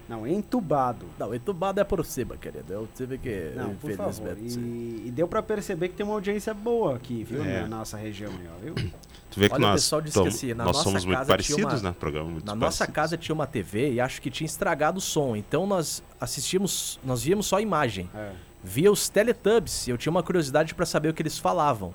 Não, 0.08 0.26
entubado. 0.26 1.06
Não, 1.18 1.34
entubado 1.34 1.80
é 1.80 1.84
por 1.84 2.04
cima, 2.04 2.36
querido. 2.36 2.72
Eu 2.72 2.88
tive 2.94 3.18
que. 3.18 3.52
Não, 3.56 3.74
por 3.76 3.90
favor. 3.92 4.36
E, 4.38 5.04
e 5.06 5.10
deu 5.14 5.26
pra 5.26 5.42
perceber 5.42 5.88
que 5.88 5.94
tem 5.94 6.04
uma 6.04 6.14
audiência 6.14 6.52
boa 6.52 6.96
aqui, 6.96 7.24
viu? 7.24 7.42
É. 7.44 7.62
Na 7.62 7.68
nossa 7.78 7.96
região 7.96 8.30
viu? 8.62 8.74
Tu 8.74 9.40
vê 9.40 9.48
que 9.48 9.54
Olha, 9.54 9.64
o 9.64 9.68
nós, 9.68 9.80
pessoal 9.82 10.02
disse 10.02 10.14
tom- 10.14 10.22
que 10.24 10.28
assim, 10.28 10.48
na 10.54 10.64
nós 10.64 10.74
nossa 10.76 10.84
somos 10.84 11.04
muito 11.06 11.24
parecidos, 11.26 11.80
uma- 11.80 11.90
né? 11.90 11.96
Programa 11.98 12.28
muito 12.30 12.44
Na 12.44 12.54
nossa 12.54 12.78
parecidos. 12.84 12.94
casa 12.94 13.16
tinha 13.16 13.34
uma 13.34 13.46
TV 13.46 13.92
e 13.94 14.00
acho 14.00 14.20
que 14.20 14.30
tinha 14.30 14.44
estragado 14.46 14.98
o 14.98 15.00
som. 15.00 15.34
Então 15.34 15.66
nós 15.66 16.02
assistimos, 16.20 17.00
nós 17.02 17.22
víamos 17.22 17.46
só 17.46 17.56
a 17.56 17.62
imagem. 17.62 18.10
É. 18.14 18.32
Via 18.64 18.90
os 18.92 19.08
Teletubbies 19.08 19.86
e 19.86 19.90
eu 19.90 19.98
tinha 19.98 20.10
uma 20.10 20.22
curiosidade 20.22 20.74
pra 20.74 20.86
saber 20.86 21.08
o 21.08 21.14
que 21.14 21.22
eles 21.22 21.38
falavam. 21.38 21.94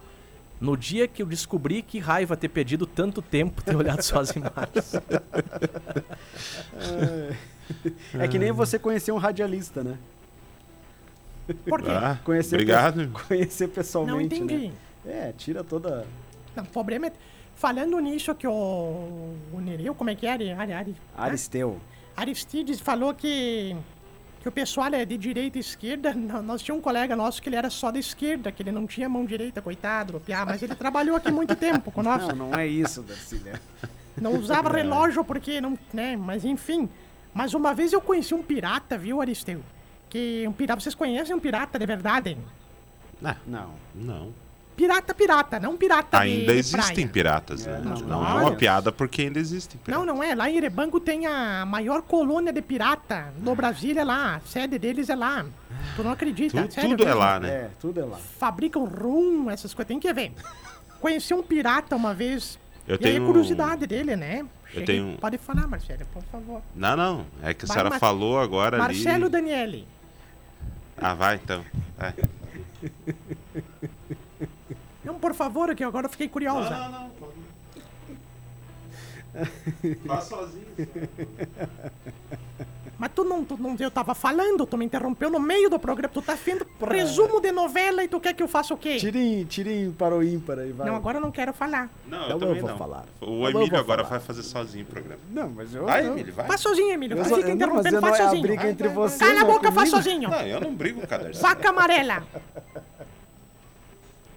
No 0.59 0.75
dia 0.75 1.07
que 1.07 1.21
eu 1.21 1.25
descobri 1.27 1.81
que 1.81 1.99
raiva 1.99 2.35
ter 2.35 2.49
perdido 2.49 2.85
tanto 2.87 3.21
tempo 3.21 3.61
ter 3.61 3.75
olhado 3.75 4.01
só 4.01 4.19
as 4.19 4.31
imagens. 4.35 4.93
É 8.19 8.27
que 8.27 8.39
nem 8.39 8.51
você 8.51 8.79
conhecer 8.79 9.11
um 9.11 9.17
radialista, 9.17 9.83
né? 9.83 9.97
Por 11.65 11.81
quê? 11.81 11.91
Ah, 11.91 12.17
Conhecer 12.23 12.55
obrigado. 12.55 13.09
Conhecer 13.27 13.67
pessoalmente, 13.69 14.39
não 14.39 14.45
entendi. 14.45 14.67
né? 14.67 14.73
É, 15.29 15.33
tira 15.37 15.63
toda... 15.63 16.05
Não, 16.55 16.63
o 16.63 16.67
problema 16.67 17.07
é. 17.07 17.13
Falando 17.55 17.99
nisso 17.99 18.35
que 18.35 18.47
o. 18.47 18.51
O 19.53 19.59
Nereu, 19.59 19.95
como 19.95 20.09
é 20.09 20.15
que 20.15 20.27
era? 20.27 20.43
Ari, 20.59 20.73
Ari, 20.73 20.95
Aristeu. 21.15 21.79
Aristides 22.15 22.79
falou 22.79 23.13
que. 23.15 23.75
Que 24.47 24.49
o 24.49 24.51
pessoal 24.53 24.87
é 24.93 25.03
de 25.03 25.17
direita 25.17 25.57
e 25.57 25.59
esquerda. 25.59 26.13
Nó- 26.13 26.39
Nós 26.41 26.61
tínhamos 26.61 26.79
um 26.79 26.83
colega 26.83 27.17
nosso 27.17 27.41
que 27.41 27.49
ele 27.49 27.57
era 27.57 27.69
só 27.69 27.91
da 27.91 27.99
esquerda, 27.99 28.49
que 28.49 28.63
ele 28.63 28.71
não 28.71 28.87
tinha 28.87 29.09
mão 29.09 29.25
direita, 29.25 29.61
coitado, 29.61 30.21
piá, 30.21 30.45
mas 30.45 30.63
ele 30.63 30.73
trabalhou 30.73 31.17
aqui 31.17 31.29
muito 31.29 31.53
tempo 31.53 31.91
com 31.91 32.01
nós. 32.01 32.25
Não, 32.29 32.47
não 32.47 32.53
é 32.57 32.65
isso, 32.65 33.01
Darcília. 33.01 33.59
Não 34.19 34.31
usava 34.39 34.69
relógio 34.73 35.23
porque 35.23 35.59
não, 35.61 35.77
né, 35.93 36.15
mas 36.15 36.43
enfim. 36.45 36.89
Mas 37.33 37.53
uma 37.53 37.71
vez 37.73 37.91
eu 37.93 37.99
conheci 38.01 38.33
um 38.33 38.41
pirata, 38.41 38.97
viu, 38.97 39.19
Aristeu? 39.21 39.61
Que 40.09 40.43
um 40.47 40.51
pirata, 40.53 40.79
vocês 40.81 40.95
conhecem 40.95 41.35
um 41.35 41.39
pirata 41.39 41.77
de 41.77 41.85
verdade? 41.85 42.35
Ah, 43.23 43.35
Não. 43.45 43.73
não. 43.93 44.33
Pirata, 44.77 45.13
pirata, 45.15 45.59
não 45.59 45.75
pirata 45.75 46.19
Ainda 46.19 46.53
de 46.53 46.59
existem 46.59 46.93
praia. 46.93 47.07
piratas, 47.07 47.65
né? 47.65 47.77
É, 47.77 47.81
não, 47.81 47.91
não, 47.95 48.01
não 48.07 48.25
é 48.27 48.29
não. 48.29 48.41
uma 48.41 48.55
piada 48.55 48.91
porque 48.91 49.23
ainda 49.23 49.39
existem 49.39 49.79
Não, 49.87 50.01
piratas. 50.01 50.07
não 50.07 50.23
é. 50.23 50.35
Lá 50.35 50.49
em 50.51 50.55
Erebango 50.57 50.99
tem 50.99 51.25
a 51.25 51.65
maior 51.65 52.03
colônia 52.03 52.53
de 52.53 52.61
pirata 52.61 53.33
no 53.41 53.55
Brasil, 53.55 53.97
é 53.97 54.03
lá. 54.03 54.35
A 54.35 54.39
sede 54.41 54.77
deles 54.77 55.09
é 55.09 55.15
lá. 55.15 55.43
Tu 55.95 56.03
não 56.03 56.11
acredita? 56.11 56.61
Tu- 56.67 56.73
sério 56.75 56.91
tudo 56.95 57.09
é 57.09 57.13
lá, 57.15 57.39
né? 57.39 57.49
É, 57.49 57.69
tudo 57.81 57.99
é 57.99 58.05
lá. 58.05 58.17
Fabricam 58.39 58.85
rum, 58.85 59.49
essas 59.49 59.73
coisas. 59.73 59.87
Tem 59.87 59.99
que 59.99 60.13
ver. 60.13 60.31
Conheci 61.01 61.33
um 61.33 61.41
pirata 61.41 61.95
uma 61.95 62.13
vez. 62.13 62.59
Eu 62.87 62.97
e 63.01 63.03
aí 63.03 63.11
a 63.11 63.13
tenho- 63.15 63.25
curiosidade 63.25 63.87
dele, 63.87 64.15
né? 64.15 64.45
Cheguei- 64.67 64.85
tenho- 64.85 65.17
Pode 65.17 65.39
falar, 65.39 65.67
Marcelo, 65.67 66.05
por 66.13 66.21
favor. 66.31 66.61
Não, 66.75 66.95
não. 66.95 67.25
É 67.41 67.51
que 67.53 67.65
a 67.65 67.67
Vai, 67.67 67.73
senhora 67.75 67.89
Mar- 67.89 67.99
falou 67.99 68.39
agora 68.39 68.77
Marcelo 68.77 69.23
ali. 69.23 69.29
Daniele. 69.31 69.87
Ah, 70.95 71.15
vai 71.15 71.35
então. 71.43 71.65
Vai. 71.97 72.13
Não, 75.27 75.33
por 75.33 75.33
favor, 75.35 75.75
que 75.75 75.83
agora 75.83 76.05
eu 76.05 76.09
fiquei 76.09 76.29
curiosa. 76.29 76.69
não. 76.89 77.11
Faz 80.07 80.23
sozinho. 80.23 80.65
Mas 82.97 83.11
tu 83.13 83.23
não, 83.23 83.45
tu 83.45 83.55
não, 83.61 83.75
eu 83.79 83.91
tava 83.91 84.15
falando, 84.15 84.65
tu 84.65 84.75
me 84.75 84.83
interrompeu 84.83 85.29
no 85.29 85.39
meio 85.39 85.69
do 85.69 85.77
programa. 85.77 86.11
Tu 86.11 86.19
tá 86.23 86.33
vendo 86.33 86.65
resumo 86.89 87.39
de 87.39 87.51
novela 87.51 88.03
e 88.03 88.07
tu 88.07 88.19
quer 88.19 88.33
que 88.33 88.41
eu 88.41 88.47
faça 88.47 88.73
o 88.73 88.77
quê? 88.77 88.95
Tirem, 88.97 89.45
tirem 89.45 89.91
para 89.91 90.15
o 90.15 90.23
ímpar 90.23 90.57
aí, 90.57 90.71
vai. 90.71 90.87
Não, 90.87 90.95
agora 90.95 91.17
eu 91.17 91.21
não 91.21 91.29
quero 91.29 91.53
falar. 91.53 91.91
Não, 92.07 92.17
Não, 92.17 92.25
eu 92.25 92.31
eu 92.31 92.39
também 92.39 92.61
vou 92.61 92.69
não. 92.71 92.77
falar. 92.77 93.05
O 93.21 93.25
Não, 93.25 93.33
eu 93.43 93.49
Emílio 93.51 93.69
vou 93.69 93.79
agora 93.79 94.03
falar. 94.03 94.17
vai 94.17 94.25
fazer 94.25 94.41
sozinho 94.41 94.83
o 94.85 94.87
programa. 94.87 95.21
Não, 95.29 95.49
mas 95.49 95.75
eu... 95.75 95.85
Vai, 95.85 96.07
eu- 96.07 96.13
Emílio, 96.13 96.33
vai. 96.33 96.47
Faz 96.47 96.61
sozinho, 96.61 96.91
Emílio. 96.91 97.13
Eu 97.13 97.17
Faz 97.19 97.29
só- 97.29 97.35
fica 97.35 97.47
não, 97.49 97.55
interrompendo, 97.55 97.87
eu 97.97 98.01
não 98.01 98.07
faz 98.09 98.19
é 98.19 98.21
a 98.23 98.25
sozinho. 98.29 98.41
briga 98.41 98.67
entre 98.69 98.87
vocês, 98.87 99.19
Cala 99.19 99.31
a 99.31 99.43
não 99.43 99.49
é 99.49 99.53
boca, 99.53 99.71
faz 99.71 99.89
comigo. 99.91 100.09
sozinho. 100.09 100.29
Não, 100.31 100.41
eu 100.41 100.59
não 100.61 100.73
brigo 100.73 101.05
com 101.05 101.13
a 101.13 101.17
Darcy. 101.19 101.39
Vaca 101.39 101.69
amarela. 101.69 102.23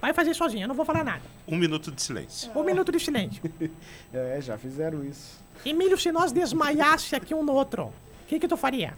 Vai 0.01 0.13
fazer 0.13 0.33
sozinho, 0.33 0.63
eu 0.63 0.67
não 0.67 0.73
vou 0.75 0.83
falar 0.83 1.03
nada. 1.03 1.21
Um 1.47 1.55
minuto 1.55 1.91
de 1.91 2.01
silêncio. 2.01 2.51
Um 2.55 2.63
minuto 2.63 2.91
de 2.91 2.99
silêncio. 2.99 3.41
É, 4.13 4.41
já 4.41 4.57
fizeram 4.57 5.05
isso. 5.05 5.39
Emílio, 5.65 5.97
se 5.97 6.11
nós 6.11 6.31
desmaiasse 6.33 7.15
aqui 7.15 7.33
um 7.33 7.43
no 7.43 7.53
outro, 7.53 7.83
o 7.85 7.93
que 8.27 8.39
que 8.39 8.47
tu 8.47 8.57
faria? 8.57 8.93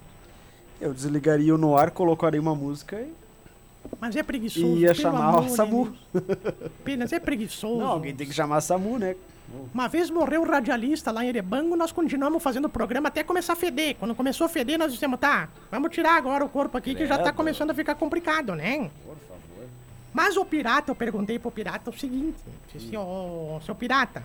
Eu 0.81 0.91
desligaria 0.93 1.53
o 1.53 1.57
no 1.57 1.77
ar, 1.77 1.91
colocaria 1.91 2.41
uma 2.41 2.55
música 2.55 2.99
e 2.99 3.13
Mas 3.99 4.15
é 4.15 4.23
preguiçoso. 4.23 4.65
e 4.65 4.79
ia 4.79 4.93
chamar 4.93 5.29
amor 5.29 5.45
o 5.45 5.49
SAMU. 5.49 5.95
Deus. 6.13 6.25
Apenas 6.81 7.13
é 7.13 7.19
preguiçoso. 7.19 7.77
Não, 7.79 7.87
alguém 7.89 8.15
tem 8.15 8.25
que 8.25 8.33
chamar 8.33 8.59
SAMU, 8.61 8.97
né? 8.97 9.15
Uma 9.73 9.87
vez 9.87 10.09
morreu 10.09 10.41
um 10.41 10.45
radialista 10.49 11.11
lá 11.11 11.23
em 11.23 11.27
Erebango, 11.27 11.75
nós 11.75 11.91
continuamos 11.91 12.41
fazendo 12.41 12.65
o 12.65 12.69
programa 12.69 13.09
até 13.09 13.23
começar 13.23 13.53
a 13.53 13.55
feder. 13.55 13.95
Quando 13.99 14.15
começou 14.15 14.45
a 14.45 14.49
feder, 14.49 14.79
nós 14.79 14.91
dissemos, 14.91 15.19
tá, 15.19 15.47
vamos 15.69 15.91
tirar 15.91 16.15
agora 16.17 16.43
o 16.43 16.49
corpo 16.49 16.77
aqui 16.77 16.95
que 16.95 17.05
já 17.05 17.17
tá 17.19 17.31
começando 17.31 17.69
a 17.69 17.73
ficar 17.73 17.93
complicado, 17.95 18.55
né? 18.55 18.89
Por 19.05 19.15
favor. 19.17 19.32
Mas 20.13 20.37
o 20.37 20.45
pirata, 20.45 20.91
eu 20.91 20.95
perguntei 20.95 21.39
pro 21.39 21.49
pirata 21.49 21.89
o 21.89 21.97
seguinte, 21.97 22.37
disse, 22.71 22.95
ô, 22.95 23.59
seu 23.65 23.73
pirata, 23.73 24.23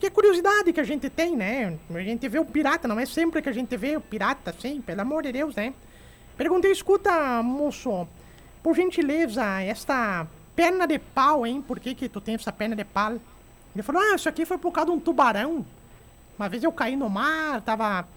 que 0.00 0.10
curiosidade 0.10 0.72
que 0.72 0.80
a 0.80 0.84
gente 0.84 1.08
tem, 1.08 1.36
né? 1.36 1.78
A 1.94 2.00
gente 2.00 2.28
vê 2.28 2.40
o 2.40 2.44
pirata, 2.44 2.88
não 2.88 2.98
é 2.98 3.06
sempre 3.06 3.40
que 3.40 3.48
a 3.48 3.52
gente 3.52 3.76
vê 3.76 3.96
o 3.96 4.00
pirata, 4.00 4.50
assim, 4.50 4.80
pelo 4.80 5.00
amor 5.00 5.22
de 5.22 5.30
Deus, 5.30 5.54
né? 5.54 5.72
Perguntei, 6.36 6.72
escuta, 6.72 7.40
moço, 7.40 8.08
por 8.64 8.74
gentileza, 8.74 9.44
esta 9.62 10.26
perna 10.56 10.88
de 10.88 10.98
pau, 10.98 11.46
hein? 11.46 11.62
Por 11.62 11.78
que 11.78 11.94
que 11.94 12.08
tu 12.08 12.20
tem 12.20 12.34
essa 12.34 12.50
perna 12.50 12.74
de 12.74 12.84
pau? 12.84 13.12
Ele 13.74 13.82
falou, 13.82 14.02
ah, 14.02 14.16
isso 14.16 14.28
aqui 14.28 14.44
foi 14.44 14.58
por 14.58 14.72
causa 14.72 14.90
de 14.90 14.96
um 14.96 15.00
tubarão. 15.00 15.64
Uma 16.36 16.48
vez 16.48 16.64
eu 16.64 16.72
caí 16.72 16.96
no 16.96 17.08
mar, 17.08 17.60
tava 17.62 18.08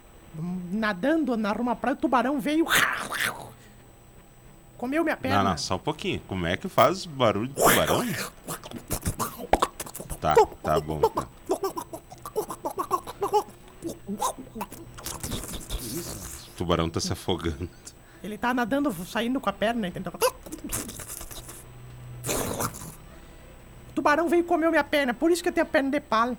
nadando 0.71 1.37
na 1.37 1.51
ruma 1.51 1.75
praia, 1.75 1.93
o 1.93 1.99
tubarão 1.99 2.39
veio... 2.39 2.65
Comeu 4.77 5.03
minha 5.03 5.15
perna. 5.15 5.43
Não, 5.43 5.49
não, 5.51 5.57
só 5.57 5.75
um 5.75 5.79
pouquinho. 5.79 6.21
Como 6.27 6.45
é 6.45 6.57
que 6.57 6.67
faz 6.67 7.05
barulho 7.05 7.47
de 7.47 7.55
tubarão? 7.55 8.03
Tá, 10.19 10.35
tá 10.61 10.79
bom. 10.79 11.01
tá. 11.01 11.27
O 16.47 16.57
tubarão 16.57 16.89
tá 16.89 16.99
se 16.99 17.13
afogando. 17.13 17.69
Ele 18.23 18.37
tá 18.37 18.53
nadando, 18.53 18.93
saindo 19.05 19.39
com 19.39 19.49
a 19.49 19.53
perna, 19.53 19.87
entendeu? 19.87 20.11
O 23.89 23.93
tubarão 23.93 24.27
veio 24.27 24.43
comer 24.43 24.69
minha 24.69 24.83
perna, 24.83 25.13
por 25.13 25.31
isso 25.31 25.41
que 25.43 25.49
eu 25.49 25.53
tenho 25.53 25.65
a 25.65 25.69
perna 25.69 25.91
de 25.91 25.99
pau. 25.99 26.35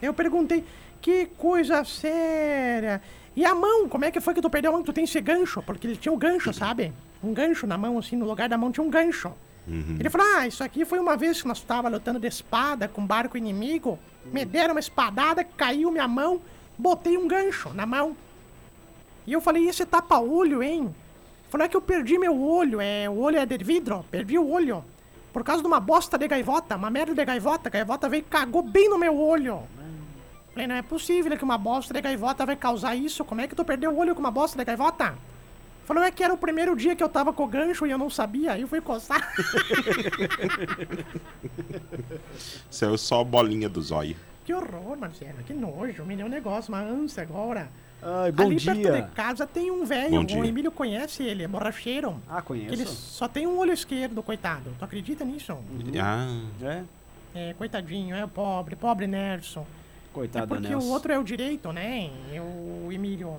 Eu 0.00 0.14
perguntei, 0.14 0.64
que 1.00 1.26
coisa 1.38 1.84
séria. 1.84 3.02
E 3.34 3.44
a 3.44 3.54
mão, 3.54 3.88
como 3.88 4.04
é 4.04 4.10
que 4.10 4.20
foi 4.20 4.34
que 4.34 4.42
tu 4.42 4.50
perdeu 4.50 4.70
a 4.70 4.74
mão? 4.74 4.82
Tu 4.82 4.92
tem 4.92 5.04
esse 5.04 5.20
gancho? 5.20 5.62
Porque 5.62 5.86
ele 5.86 5.96
tinha 5.96 6.12
um 6.12 6.18
gancho, 6.18 6.52
sabe? 6.52 6.92
Um 7.22 7.32
gancho 7.34 7.66
na 7.66 7.76
mão, 7.76 7.98
assim, 7.98 8.16
no 8.16 8.26
lugar 8.26 8.48
da 8.48 8.56
mão 8.56 8.72
tinha 8.72 8.84
um 8.84 8.90
gancho. 8.90 9.32
Ele 10.00 10.10
falou, 10.10 10.26
ah, 10.36 10.46
isso 10.46 10.64
aqui 10.64 10.84
foi 10.84 10.98
uma 10.98 11.16
vez 11.16 11.42
que 11.42 11.48
nós 11.48 11.60
tava 11.60 11.88
lutando 11.88 12.18
de 12.18 12.26
espada 12.26 12.88
com 12.88 13.02
um 13.02 13.06
barco 13.06 13.36
inimigo. 13.36 13.98
Me 14.24 14.44
deram 14.44 14.74
uma 14.74 14.80
espadada, 14.80 15.44
caiu 15.44 15.90
minha 15.90 16.08
mão, 16.08 16.40
botei 16.76 17.16
um 17.16 17.28
gancho 17.28 17.70
na 17.74 17.86
mão. 17.86 18.16
E 19.26 19.32
eu 19.32 19.40
falei, 19.40 19.68
esse 19.68 19.84
tapa-olho, 19.86 20.62
hein? 20.62 20.94
Falou, 21.48 21.64
é 21.64 21.68
que 21.68 21.76
eu 21.76 21.80
perdi 21.80 22.18
meu 22.18 22.40
olho, 22.40 22.80
é, 22.80 23.08
o 23.08 23.18
olho 23.18 23.36
é 23.36 23.46
de 23.46 23.62
vidro, 23.62 24.04
perdi 24.10 24.38
o 24.38 24.48
olho. 24.48 24.84
Por 25.32 25.44
causa 25.44 25.62
de 25.62 25.68
uma 25.68 25.78
bosta 25.78 26.18
de 26.18 26.26
gaivota, 26.26 26.76
uma 26.76 26.90
merda 26.90 27.14
de 27.14 27.24
gaivota. 27.24 27.68
A 27.68 27.70
gaivota 27.70 28.08
veio 28.08 28.22
e 28.22 28.24
cagou 28.24 28.62
bem 28.62 28.88
no 28.88 28.98
meu 28.98 29.16
olho. 29.16 29.62
Falei, 30.52 30.66
não 30.66 30.74
é 30.74 30.82
possível 30.82 31.36
que 31.36 31.44
uma 31.44 31.56
bosta 31.56 31.94
de 31.94 32.00
gaivota 32.00 32.44
vai 32.44 32.56
causar 32.56 32.96
isso. 32.96 33.24
Como 33.24 33.40
é 33.40 33.46
que 33.46 33.54
tu 33.54 33.64
perdeu 33.64 33.92
o 33.92 33.98
olho 33.98 34.14
com 34.14 34.20
uma 34.20 34.30
bosta 34.32 34.58
de 34.58 34.64
gaivota? 34.64 35.16
Falou, 35.90 36.04
é 36.04 36.10
que 36.12 36.22
era 36.22 36.32
o 36.32 36.38
primeiro 36.38 36.76
dia 36.76 36.94
que 36.94 37.02
eu 37.02 37.08
tava 37.08 37.32
com 37.32 37.42
o 37.42 37.48
gancho 37.48 37.84
e 37.84 37.90
eu 37.90 37.98
não 37.98 38.08
sabia. 38.08 38.52
Aí 38.52 38.60
eu 38.60 38.68
fui 38.68 38.80
coçar. 38.80 39.34
Saiu 42.70 42.96
só 42.96 43.22
a 43.22 43.24
bolinha 43.24 43.68
do 43.68 43.82
zóio. 43.82 44.14
que 44.44 44.54
horror, 44.54 44.96
Marcelo. 44.96 45.38
Que 45.44 45.52
nojo. 45.52 46.04
Me 46.04 46.14
deu 46.14 46.26
um 46.26 46.28
negócio, 46.28 46.72
uma 46.72 46.80
ânsia 46.80 47.24
agora. 47.24 47.68
Ai, 48.00 48.30
bom 48.30 48.44
Ali 48.44 48.60
perto 48.64 48.76
de 48.78 48.82
dia. 48.84 49.10
casa 49.16 49.48
tem 49.48 49.68
um 49.72 49.84
velho, 49.84 50.10
Bom 50.12 50.20
o 50.20 50.24
dia. 50.24 50.44
Emílio 50.46 50.70
conhece 50.70 51.24
ele, 51.24 51.42
é 51.42 51.48
borracheiro. 51.48 52.22
Ah, 52.28 52.40
Que 52.40 52.52
ele 52.52 52.68
conheço. 52.68 52.94
só 52.94 53.26
tem 53.26 53.48
um 53.48 53.58
olho 53.58 53.72
esquerdo, 53.72 54.22
coitado. 54.22 54.72
Tu 54.78 54.84
acredita 54.84 55.24
nisso? 55.24 55.58
Ah, 56.00 56.24
É, 56.62 56.84
É, 57.34 57.54
coitadinho, 57.54 58.14
é 58.14 58.24
pobre, 58.28 58.76
pobre 58.76 59.08
Nerson. 60.10 60.12
É 60.12 60.12
coitado 60.12 60.48
porque 60.48 60.68
Nelson. 60.68 60.86
o 60.86 60.90
outro 60.90 61.12
é 61.12 61.18
o 61.18 61.24
direito, 61.24 61.72
né? 61.72 62.10
É 62.32 62.40
o 62.40 62.88
Emílio. 62.92 63.36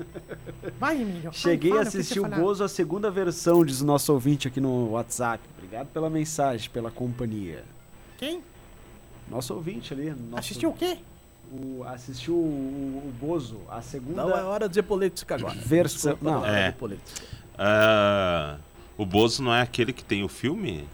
Vai, 0.79 1.01
Emílio. 1.01 1.31
Cheguei 1.33 1.71
Fala, 1.71 1.83
a 1.83 1.87
assistir 1.87 2.19
o. 2.19 2.29
Gozo, 2.29 2.63
a 2.63 2.69
segunda 2.69 3.11
versão, 3.11 3.65
diz 3.65 3.81
o 3.81 3.85
nosso 3.85 4.11
ouvinte 4.13 4.47
aqui 4.47 4.59
no 4.61 4.91
WhatsApp. 4.91 5.43
Obrigado 5.57 5.87
pela 5.87 6.09
mensagem, 6.09 6.69
pela 6.69 6.89
companhia. 6.91 7.63
Quem? 8.17 8.41
Nosso 9.29 9.53
ouvinte 9.53 9.93
ali. 9.93 10.09
Nosso, 10.11 10.39
Assistiu 10.39 10.69
o 10.69 10.73
quê? 10.73 10.97
O, 11.51 11.83
assistiu 11.85 12.33
o, 12.33 12.37
o, 12.37 13.07
o 13.09 13.13
Gozo, 13.19 13.59
a 13.69 13.81
segunda 13.81 14.23
Não 14.23 14.31
é 14.37 14.41
hora 14.43 14.65
de 14.67 14.69
dizer 14.69 14.83
política 14.83 15.35
agora. 15.35 15.53
versão. 15.59 16.13
Desculpa, 16.13 16.33
Não, 16.37 16.45
é 16.45 16.49
hora 16.49 16.59
É. 16.59 16.71
de 16.71 16.77
política. 16.77 17.21
ah, 17.57 18.57
o 18.97 19.05
Bozo 19.05 19.43
não 19.43 19.53
é 19.53 19.61
aquele 19.61 19.91
que 19.91 20.03
tem 20.03 20.23
o 20.23 20.29
filme? 20.29 20.87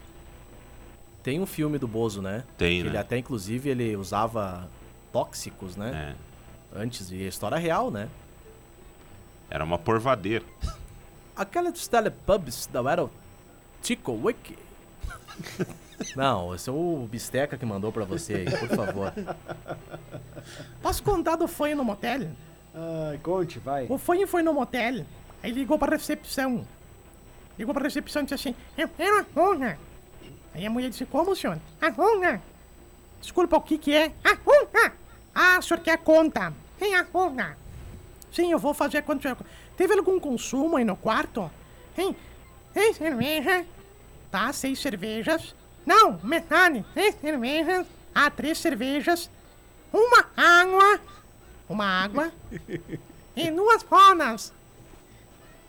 Tem 1.21 1.39
um 1.39 1.45
filme 1.45 1.77
do 1.77 1.87
Bozo, 1.87 2.21
né? 2.23 2.43
Tem, 2.57 2.81
Que 2.81 2.87
Ele 2.87 2.93
né? 2.95 2.99
até, 2.99 3.17
inclusive, 3.19 3.69
ele 3.69 3.95
usava 3.95 4.67
tóxicos, 5.11 5.75
né? 5.75 6.15
É. 6.73 6.79
Antes, 6.79 7.11
e 7.11 7.23
a 7.23 7.27
história 7.27 7.57
real, 7.57 7.89
né? 7.89 8.09
Era 9.49 9.63
uma 9.63 9.77
porvadeira. 9.77 10.45
Aqueles 11.35 11.87
telepubs 11.87 12.67
da 12.67 12.91
era 12.91 13.05
o 13.05 13.11
Tico 13.81 14.11
Wiki. 14.11 14.57
Não, 16.15 16.53
esse 16.53 16.69
é 16.69 16.73
o 16.73 17.07
Bisteca 17.09 17.57
que 17.57 17.65
mandou 17.65 17.91
pra 17.91 18.05
você 18.05 18.33
aí, 18.35 18.45
por 18.45 18.69
favor. 18.69 19.13
Posso 20.81 21.01
contar 21.03 21.35
do 21.35 21.47
fanho 21.47 21.75
no 21.75 21.83
motel? 21.83 22.29
Ai, 22.73 23.17
conte, 23.23 23.59
vai. 23.59 23.87
O 23.89 23.97
fanho 23.97 24.27
foi 24.27 24.43
no 24.43 24.53
motel, 24.53 25.05
aí 25.41 25.51
ligou 25.51 25.79
pra 25.79 25.95
recepção. 25.95 26.65
Ligou 27.57 27.73
pra 27.73 27.83
recepção 27.83 28.21
e 28.21 28.25
disse 28.25 28.35
assim: 28.35 28.55
Eu 28.77 28.87
quero 28.87 29.19
a 29.19 29.39
honra. 29.39 29.79
Aí 30.53 30.65
a 30.65 30.69
mulher 30.69 30.89
disse: 30.89 31.05
Como, 31.05 31.35
senhor? 31.35 31.57
A 31.81 32.01
honra. 32.01 32.41
Desculpa, 33.19 33.57
o 33.57 33.61
que 33.61 33.77
que 33.77 33.95
é? 33.95 34.11
A. 34.23 34.37
Ah, 35.39 35.59
o 35.59 35.61
senhor 35.61 35.79
quer 35.81 35.91
a 35.91 35.97
conta? 35.99 36.51
Tem 36.79 36.95
a 36.95 37.05
honra. 37.13 37.55
Sim, 38.31 38.51
eu 38.51 38.57
vou 38.57 38.73
fazer 38.73 39.03
quanto 39.03 39.21
senhor... 39.21 39.37
Teve 39.77 39.93
algum 39.93 40.19
consumo 40.19 40.77
aí 40.77 40.83
no 40.83 40.97
quarto? 40.97 41.51
Hein? 41.95 42.15
Tem 42.73 42.91
cerveja? 42.91 43.63
Tá, 44.31 44.51
seis 44.51 44.79
cervejas. 44.79 45.53
Não, 45.85 46.19
metade. 46.23 46.83
Três 46.91 47.13
cervejas. 47.21 47.85
Ah, 48.15 48.31
três 48.31 48.57
cervejas. 48.57 49.29
Uma 49.93 50.25
água. 50.35 50.99
Uma 51.69 51.85
água. 51.85 52.31
e 53.35 53.51
duas 53.51 53.83
rodas. 53.83 54.51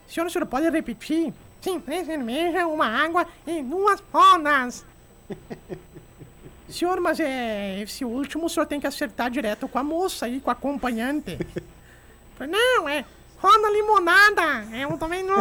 Senhor, 0.07 0.29
o 0.29 0.31
senhor 0.31 0.47
pode 0.47 0.71
repetir? 0.71 1.35
Sim, 1.61 1.79
três 1.79 2.07
cervejas, 2.07 2.65
uma 2.65 2.87
água 2.87 3.27
e 3.47 3.63
duas 3.63 4.03
rodas. 4.11 4.87
Senhor, 6.69 7.01
mas 7.01 7.19
é, 7.19 7.81
esse 7.81 8.05
último 8.05 8.47
o 8.47 8.49
senhor 8.49 8.67
tem 8.67 8.79
que 8.79 8.87
acertar 8.87 9.31
direto 9.31 9.67
com 9.67 9.79
a 9.79 9.83
moça 9.83 10.27
aí, 10.27 10.41
com 10.41 10.51
a 10.51 10.53
acompanhante. 10.53 11.39
Falei, 12.37 12.53
Não, 12.53 12.89
é 12.89 13.05
roda 13.39 13.71
limonada. 13.71 14.65
Eu 14.77 14.97
também 14.99 15.25
não. 15.25 15.37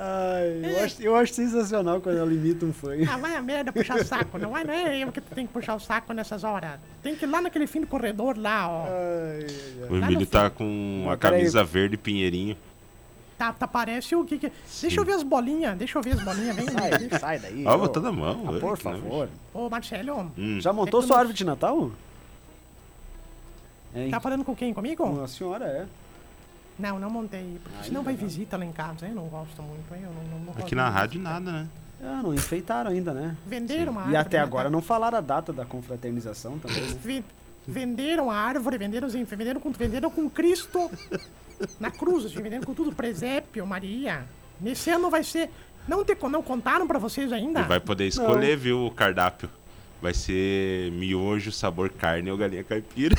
Ai, 0.00 0.60
eu, 0.62 0.84
acho, 0.84 1.02
eu 1.02 1.16
acho 1.16 1.34
sensacional 1.34 2.00
quando 2.00 2.18
ela 2.18 2.32
imita 2.32 2.64
um 2.64 2.72
fã. 2.72 2.90
Ah, 3.10 3.16
vai 3.16 3.34
a 3.34 3.42
merda 3.42 3.72
puxar 3.72 3.96
o 3.96 4.04
saco. 4.04 4.38
Não, 4.38 4.50
vai, 4.50 4.62
não 4.62 4.72
é 4.72 5.02
eu 5.02 5.10
que 5.10 5.20
tem 5.20 5.44
que 5.44 5.52
puxar 5.52 5.74
o 5.74 5.80
saco 5.80 6.12
nessas 6.12 6.44
horas. 6.44 6.78
Tem 7.02 7.16
que 7.16 7.24
ir 7.24 7.28
lá 7.28 7.40
naquele 7.40 7.66
fim 7.66 7.80
do 7.80 7.88
corredor 7.88 8.38
lá, 8.38 8.68
ó. 8.68 8.84
Ai, 8.84 8.90
ai, 8.90 9.46
ai. 9.82 9.88
O 9.90 9.96
Emílio 9.96 10.24
tá 10.24 10.50
com 10.50 11.08
a 11.10 11.16
camisa 11.16 11.64
verde 11.64 11.96
pinheirinho. 11.96 12.56
Tá, 13.38 13.52
tá, 13.52 13.68
parece 13.68 14.16
o 14.16 14.24
que 14.24 14.36
que... 14.36 14.52
Deixa 14.80 15.00
eu 15.00 15.04
ver 15.04 15.12
as 15.12 15.22
bolinhas, 15.22 15.78
deixa 15.78 15.96
eu 15.96 16.02
ver 16.02 16.14
as 16.14 16.22
bolinhas. 16.24 16.56
Vem, 16.56 16.66
Sai, 16.68 17.18
sai 17.20 17.38
daí. 17.38 17.64
Ó, 17.64 17.74
ô. 17.74 17.78
botando 17.78 18.06
a 18.06 18.12
mão. 18.12 18.44
Ah, 18.48 18.58
por 18.58 18.76
favor. 18.76 19.28
Ô, 19.54 19.70
Marcelo, 19.70 20.32
Hum. 20.36 20.60
Já 20.60 20.72
montou 20.72 20.98
É 21.00 21.02
sua 21.04 21.14
não- 21.14 21.20
árvore 21.20 21.38
de 21.38 21.44
Natal? 21.44 21.92
Hein? 23.94 24.10
tá 24.10 24.20
falando 24.20 24.44
com 24.44 24.54
quem? 24.56 24.74
Comigo? 24.74 25.04
Com 25.08 25.22
a 25.22 25.28
senhora, 25.28 25.64
é. 25.66 25.86
Não, 26.78 26.98
não 26.98 27.08
montei. 27.10 27.58
Porque 27.62 27.78
Aí, 27.78 27.84
senão 27.86 28.02
vai 28.02 28.14
legal. 28.14 28.28
visita 28.28 28.56
lá 28.56 28.64
em 28.64 28.72
casa. 28.72 29.06
Eu 29.06 29.14
não 29.14 29.26
gosto 29.28 29.62
muito. 29.62 29.94
Eu 29.94 30.00
não, 30.12 30.38
não, 30.38 30.44
não 30.46 30.52
Aqui 30.62 30.74
na 30.74 30.88
rádio 30.90 31.20
nada, 31.20 31.50
né? 31.50 31.68
Ah, 32.02 32.20
não 32.22 32.32
enfeitaram 32.34 32.90
ainda, 32.90 33.12
né? 33.12 33.36
Venderam 33.46 33.90
uma 33.92 34.00
E 34.02 34.04
árvore. 34.04 34.16
até 34.18 34.36
né, 34.38 34.42
agora 34.44 34.64
tá? 34.64 34.70
não 34.70 34.80
falaram 34.82 35.18
a 35.18 35.20
data 35.20 35.52
da 35.52 35.64
confraternização 35.64 36.58
também, 36.58 36.80
né? 36.82 36.98
Ve- 37.02 37.24
Venderam 37.66 38.30
a 38.30 38.36
árvore, 38.36 38.78
venderam, 38.78 39.08
assim, 39.08 39.24
venderam, 39.24 39.60
com, 39.60 39.70
venderam 39.72 40.10
com 40.10 40.28
Cristo 40.30 40.90
na 41.78 41.90
cruz, 41.90 42.24
assim, 42.24 42.40
venderam 42.42 42.64
com 42.64 42.74
tudo, 42.74 42.92
presépio, 42.92 43.66
Maria. 43.66 44.24
Nesse 44.60 44.90
ano 44.90 45.10
vai 45.10 45.22
ser. 45.22 45.50
Não, 45.86 46.04
te, 46.04 46.16
não 46.30 46.42
contaram 46.42 46.86
pra 46.86 46.98
vocês 46.98 47.32
ainda? 47.32 47.60
E 47.60 47.64
vai 47.64 47.80
poder 47.80 48.06
escolher, 48.06 48.56
viu, 48.56 48.86
o 48.86 48.90
cardápio. 48.90 49.48
Vai 50.00 50.14
ser 50.14 50.92
miojo, 50.92 51.50
sabor 51.50 51.90
carne 51.90 52.30
ou 52.30 52.36
galinha 52.36 52.62
caipira. 52.62 53.16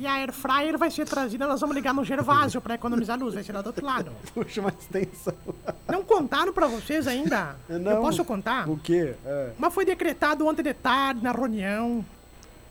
E 0.00 0.06
a 0.06 0.14
air 0.14 0.32
fryer 0.32 0.78
vai 0.78 0.90
ser 0.90 1.06
trazida, 1.06 1.46
nós 1.46 1.60
vamos 1.60 1.76
ligar 1.76 1.92
no 1.92 2.02
Gervásio 2.02 2.58
pra 2.58 2.74
economizar 2.74 3.18
luz, 3.18 3.34
vai 3.34 3.42
ser 3.42 3.52
lá 3.52 3.60
do 3.60 3.66
outro 3.66 3.84
lado. 3.84 4.10
Puxa 4.32 4.62
uma 4.62 4.70
extensão. 4.70 5.34
Não 5.86 6.02
contaram 6.02 6.54
pra 6.54 6.66
vocês 6.66 7.06
ainda? 7.06 7.54
Não. 7.68 7.92
Eu 7.92 8.00
posso 8.00 8.24
contar? 8.24 8.66
O 8.66 8.78
quê? 8.78 9.12
É. 9.26 9.50
Mas 9.58 9.74
foi 9.74 9.84
decretado 9.84 10.46
ontem 10.46 10.62
de 10.62 10.72
tarde 10.72 11.22
na 11.22 11.32
reunião 11.32 12.02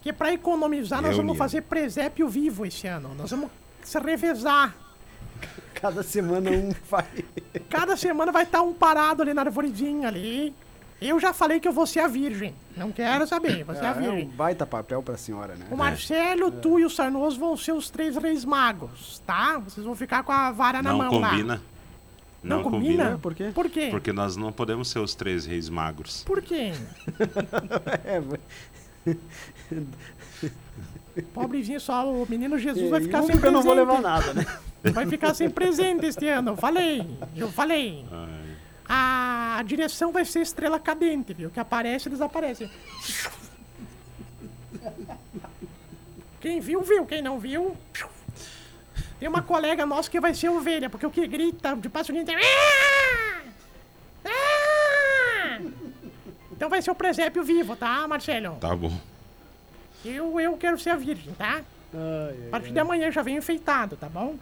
que 0.01 0.13
pra 0.13 0.31
economizar 0.33 1.01
nós 1.01 1.15
vamos 1.17 1.37
fazer 1.37 1.61
presépio 1.63 2.27
vivo 2.29 2.65
esse 2.65 2.87
ano. 2.87 3.13
Nós 3.15 3.29
vamos 3.31 3.49
se 3.83 3.97
revezar. 3.99 4.75
Cada 5.73 6.03
semana 6.03 6.49
um 6.51 6.71
vai. 6.89 7.05
Cada 7.69 7.95
semana 7.95 8.31
vai 8.31 8.43
estar 8.43 8.61
um 8.61 8.73
parado 8.73 9.21
ali 9.21 9.33
na 9.33 9.41
arvorezinha 9.43 10.07
ali. 10.07 10.53
Eu 11.01 11.17
já 11.17 11.31
falei 11.31 11.61
que 11.61 11.67
eu 11.67 11.71
vou 11.71 11.87
ser 11.87 12.01
a 12.01 12.07
virgem. 12.09 12.53
Não 12.75 12.91
quero 12.91 13.25
saber, 13.25 13.63
vou 13.63 13.73
ser 13.73 13.85
a 13.85 13.91
Ah, 13.91 13.95
é 13.95 13.97
um 13.99 14.01
virgem. 14.01 14.27
baita 14.29 14.65
papel 14.65 15.01
pra 15.01 15.15
senhora, 15.15 15.55
né? 15.55 15.65
O 15.71 15.77
Marcelo, 15.77 16.51
tu 16.51 16.77
e 16.77 16.83
o 16.83 16.89
Sarnoso 16.89 17.39
vão 17.39 17.55
ser 17.55 17.71
os 17.71 17.89
três 17.89 18.17
reis 18.17 18.43
magos, 18.43 19.21
tá? 19.25 19.57
Vocês 19.59 19.85
vão 19.85 19.95
ficar 19.95 20.23
com 20.23 20.33
a 20.33 20.51
vara 20.51 20.81
na 20.81 20.89
Não 20.91 20.97
mão 20.97 21.19
lá. 21.19 21.29
combina. 21.29 21.61
Não, 22.43 22.57
Não 22.57 22.63
combina? 22.63 23.03
combina. 23.03 23.17
Por 23.19 23.33
quê? 23.33 23.51
Por 23.55 23.69
quê? 23.69 23.87
Porque 23.91 24.11
nós 24.13 24.35
não 24.35 24.51
podemos 24.51 24.89
ser 24.89 24.99
os 24.99 25.15
três 25.15 25.45
reis 25.45 25.69
magros. 25.69 26.23
Por 26.25 26.41
quê? 26.41 26.73
É, 28.03 28.21
Pobrezinho 31.33 31.79
só, 31.79 32.09
o 32.09 32.25
menino 32.29 32.57
Jesus 32.57 32.89
vai 32.89 33.01
e 33.01 33.03
ficar 33.03 33.21
sem 33.23 33.31
porque 33.31 33.47
eu 33.47 33.51
não 33.51 33.61
vou 33.61 33.73
presente. 33.75 33.89
levar 33.95 34.01
nada, 34.01 34.33
né? 34.33 34.45
Vai 34.93 35.05
ficar 35.07 35.33
sem 35.33 35.49
presente 35.49 36.05
este 36.05 36.27
ano. 36.27 36.55
Falei, 36.55 37.05
eu 37.35 37.51
falei. 37.51 38.05
Ai. 38.11 38.49
A 38.91 39.61
direção 39.65 40.11
vai 40.11 40.25
ser 40.25 40.39
estrela 40.41 40.79
cadente, 40.79 41.33
viu? 41.33 41.49
Que 41.49 41.59
aparece 41.59 42.07
e 42.07 42.11
desaparece. 42.11 42.69
Quem 46.39 46.59
viu, 46.59 46.81
viu. 46.81 47.05
Quem 47.05 47.21
não 47.21 47.37
viu. 47.39 47.75
Tem 49.19 49.27
uma 49.27 49.41
colega 49.41 49.85
nossa 49.85 50.09
que 50.09 50.19
vai 50.19 50.33
ser 50.33 50.49
ovelha, 50.49 50.89
porque 50.89 51.05
o 51.05 51.11
que 51.11 51.27
grita 51.27 51.75
de 51.75 51.89
passo 51.89 52.13
de 52.13 52.19
"Ah! 52.19 53.28
Então 56.59 56.69
vai 56.69 56.81
ser 56.81 56.91
o 56.91 56.95
presépio 56.95 57.41
vivo, 57.41 57.73
tá, 57.73 58.05
Marcelo? 58.05 58.57
Tá 58.59 58.75
bom. 58.75 58.91
Eu, 60.03 60.37
eu 60.41 60.57
quero 60.57 60.77
ser 60.77 60.89
a 60.89 60.97
virgem, 60.97 61.33
tá? 61.35 61.61
A 61.93 62.51
partir 62.51 62.73
de 62.73 62.79
amanhã 62.79 63.09
já 63.09 63.21
venho 63.21 63.37
enfeitado, 63.37 63.95
tá 63.95 64.09
bom? 64.09 64.35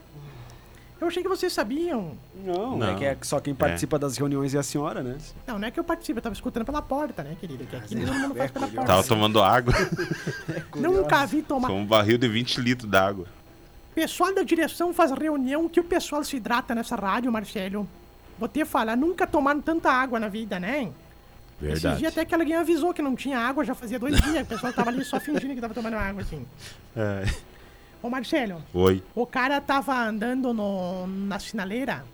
Eu 1.00 1.08
achei 1.10 1.22
que 1.22 1.30
vocês 1.30 1.54
sabiam. 1.54 2.18
Não, 2.44 2.76
Não. 2.76 2.88
é 2.88 2.96
que 2.96 3.06
é 3.06 3.16
só 3.22 3.40
quem 3.40 3.54
participa 3.54 4.00
das 4.00 4.18
reuniões 4.18 4.56
é 4.56 4.58
a 4.58 4.64
senhora, 4.64 5.04
né? 5.04 5.16
Não, 5.46 5.60
não 5.60 5.68
é 5.68 5.70
que 5.70 5.80
eu 5.80 5.84
participe, 5.84 6.18
eu 6.18 6.24
tava 6.24 6.34
escutando 6.34 6.66
pela 6.66 6.82
porta, 6.82 7.22
né, 7.22 7.38
querida? 7.40 7.64
Que 7.66 7.76
aqui 7.76 7.96
todo 7.96 8.12
mundo 8.12 8.34
faz 8.34 8.50
pela 8.50 8.68
porta. 8.68 8.86
Tava 8.88 9.04
tomando 9.04 9.40
água. 9.40 9.76
Nunca 10.76 11.24
vi 11.28 11.44
tomar. 11.44 11.68
Com 11.68 11.82
um 11.82 11.86
barril 11.86 12.18
de 12.18 12.28
20 12.28 12.62
litros 12.62 12.90
d'água. 12.90 13.28
Pessoal 13.94 14.34
da 14.34 14.42
direção 14.42 14.92
faz 14.92 15.12
reunião 15.12 15.70
que 15.70 15.80
o 15.80 15.84
pessoal 15.84 16.24
se 16.24 16.38
hidrata 16.38 16.74
nessa 16.74 16.96
rádio, 16.96 17.32
Marcelo. 17.32 17.88
Vou 18.40 18.50
te 18.50 18.66
falar, 18.66 18.98
nunca 18.98 19.28
tomaram 19.28 19.62
tanta 19.62 19.92
água 19.92 20.20
na 20.20 20.30
vida, 20.30 20.60
né? 20.60 20.92
Verdade. 21.60 21.98
dias 22.00 22.12
até 22.12 22.24
que 22.24 22.36
alguém 22.36 22.56
avisou 22.56 22.94
que 22.94 23.02
não 23.02 23.16
tinha 23.16 23.40
água, 23.40 23.66
já 23.66 23.74
fazia 23.74 23.98
dois 23.98 24.16
dias. 24.22 24.44
O 24.44 24.46
pessoal 24.46 24.72
tava 24.74 24.90
ali 24.90 25.04
só 25.04 25.20
fingindo 25.20 25.56
que 25.56 25.62
tava 25.62 25.74
tomando 25.74 25.96
água, 25.96 26.22
assim. 26.22 26.46
É. 26.96 27.24
Ô, 28.02 28.10
Marcelo, 28.10 28.64
Oi. 28.74 29.04
o 29.16 29.26
cara 29.26 29.60
tava 29.60 29.96
andando 29.98 30.54
no, 30.54 31.08
na 31.08 31.40
sinaleira. 31.40 32.06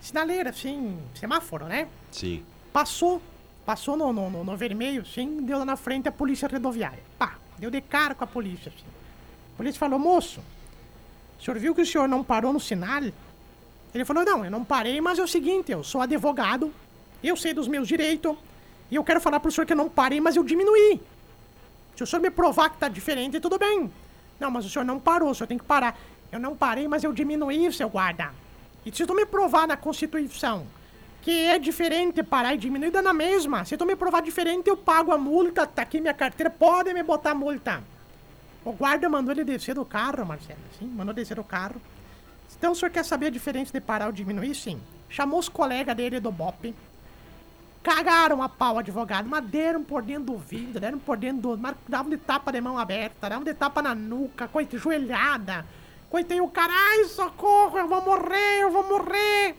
Sinaleira, 0.00 0.50
assim, 0.50 0.98
semáforo, 1.14 1.66
né? 1.66 1.86
Sim. 2.10 2.42
Passou, 2.72 3.22
passou 3.64 3.96
no, 3.96 4.12
no, 4.12 4.28
no- 4.30 4.42
no 4.44 4.56
vermelho, 4.56 5.04
sim, 5.06 5.42
deu 5.42 5.58
lá 5.58 5.64
na 5.64 5.76
frente 5.76 6.08
a 6.08 6.12
polícia 6.12 6.48
rodoviária. 6.48 6.98
Pá, 7.18 7.34
deu 7.58 7.70
de 7.70 7.80
cara 7.80 8.14
com 8.14 8.24
a 8.24 8.26
polícia, 8.26 8.72
assim. 8.74 8.86
A 9.54 9.56
polícia 9.56 9.78
falou, 9.78 9.98
moço, 9.98 10.40
o 11.38 11.42
senhor 11.44 11.58
viu 11.60 11.74
que 11.74 11.82
o 11.82 11.86
senhor 11.86 12.08
não 12.08 12.24
parou 12.24 12.52
no 12.52 12.58
sinal? 12.60 13.02
Ele 13.94 14.04
falou, 14.04 14.24
não, 14.24 14.44
eu 14.44 14.50
não 14.50 14.64
parei, 14.64 15.00
mas 15.00 15.18
é 15.18 15.22
o 15.22 15.28
seguinte, 15.28 15.70
eu 15.70 15.84
sou 15.84 16.00
advogado, 16.00 16.72
eu 17.22 17.36
sei 17.36 17.52
dos 17.52 17.68
meus 17.68 17.86
direitos, 17.86 18.36
e 18.90 18.96
eu 18.96 19.04
quero 19.04 19.20
falar 19.20 19.40
pro 19.40 19.50
senhor 19.50 19.66
que 19.66 19.72
eu 19.72 19.76
não 19.76 19.88
parei, 19.88 20.20
mas 20.20 20.36
eu 20.36 20.42
diminuí. 20.42 21.00
Se 21.96 22.02
o 22.02 22.06
senhor 22.06 22.22
me 22.22 22.30
provar 22.30 22.70
que 22.70 22.78
tá 22.78 22.88
diferente, 22.88 23.38
tudo 23.40 23.58
bem. 23.58 23.90
Não, 24.38 24.50
mas 24.50 24.64
o 24.64 24.70
senhor 24.70 24.84
não 24.84 24.98
parou, 24.98 25.30
o 25.30 25.34
senhor 25.34 25.46
tem 25.46 25.58
que 25.58 25.64
parar. 25.64 25.98
Eu 26.32 26.40
não 26.40 26.56
parei, 26.56 26.88
mas 26.88 27.04
eu 27.04 27.12
diminuí, 27.12 27.70
seu 27.72 27.88
guarda. 27.88 28.32
E 28.84 28.94
se 28.94 29.06
tu 29.06 29.14
me 29.14 29.26
provar 29.26 29.68
na 29.68 29.76
Constituição 29.76 30.66
que 31.22 31.30
é 31.30 31.58
diferente 31.58 32.22
parar 32.22 32.54
e 32.54 32.58
diminuir, 32.58 32.90
dá 32.90 33.02
na 33.02 33.12
mesma. 33.12 33.64
Se 33.64 33.76
tu 33.76 33.84
me 33.84 33.94
provar 33.94 34.22
diferente, 34.22 34.68
eu 34.68 34.76
pago 34.76 35.12
a 35.12 35.18
multa. 35.18 35.66
Tá 35.66 35.82
aqui 35.82 36.00
minha 36.00 36.14
carteira, 36.14 36.48
pode 36.48 36.92
me 36.94 37.02
botar 37.02 37.34
multa. 37.34 37.82
O 38.64 38.72
guarda 38.72 39.08
mandou 39.08 39.32
ele 39.32 39.44
descer 39.44 39.74
do 39.74 39.84
carro, 39.84 40.24
Marcelo. 40.24 40.58
Sim, 40.78 40.86
mandou 40.86 41.14
descer 41.14 41.34
do 41.34 41.44
carro. 41.44 41.80
Então 42.56 42.72
o 42.72 42.74
senhor 42.74 42.90
quer 42.90 43.04
saber 43.04 43.26
a 43.26 43.30
diferença 43.30 43.72
de 43.72 43.80
parar 43.80 44.06
ou 44.06 44.12
diminuir? 44.12 44.54
Sim. 44.54 44.80
Chamou 45.08 45.38
os 45.38 45.48
colegas 45.48 45.96
dele 45.96 46.20
do 46.20 46.30
BOP. 46.30 46.74
Cagaram 47.82 48.42
a 48.42 48.48
pau 48.48 48.78
advogado, 48.78 49.28
mas 49.28 49.42
deram 49.44 49.82
por 49.82 50.02
dentro 50.02 50.24
do 50.24 50.36
vidro, 50.36 50.78
deram 50.78 50.98
por 50.98 51.16
dentro 51.16 51.56
do. 51.56 51.76
Davam 51.88 52.10
de 52.10 52.18
tapa 52.18 52.52
de 52.52 52.60
mão 52.60 52.78
aberta, 52.78 53.28
davam 53.28 53.44
de 53.44 53.54
tapa 53.54 53.80
na 53.80 53.94
nuca, 53.94 54.46
coita, 54.46 54.76
joelhada. 54.76 55.64
Coitei 56.10 56.42
o 56.42 56.48
cara, 56.48 56.72
ai, 56.74 57.04
socorro, 57.04 57.78
eu 57.78 57.88
vou 57.88 58.04
morrer, 58.04 58.62
eu 58.62 58.70
vou 58.70 58.86
morrer. 58.86 59.54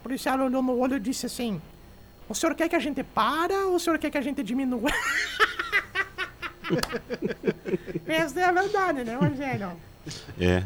O 0.00 0.02
policial 0.02 0.38
olhou 0.38 0.62
no 0.62 0.78
olho 0.78 0.96
e 0.96 1.00
disse 1.00 1.24
assim: 1.24 1.62
O 2.28 2.34
senhor 2.34 2.54
quer 2.54 2.68
que 2.68 2.76
a 2.76 2.80
gente 2.80 3.02
para 3.02 3.66
ou 3.66 3.76
o 3.76 3.80
senhor 3.80 3.98
quer 3.98 4.10
que 4.10 4.18
a 4.18 4.22
gente 4.22 4.42
diminua? 4.42 4.90
Essa 8.06 8.40
é 8.40 8.44
a 8.44 8.52
verdade, 8.52 9.04
né, 9.04 9.14
Rogério? 9.14 9.72
É. 10.38 10.62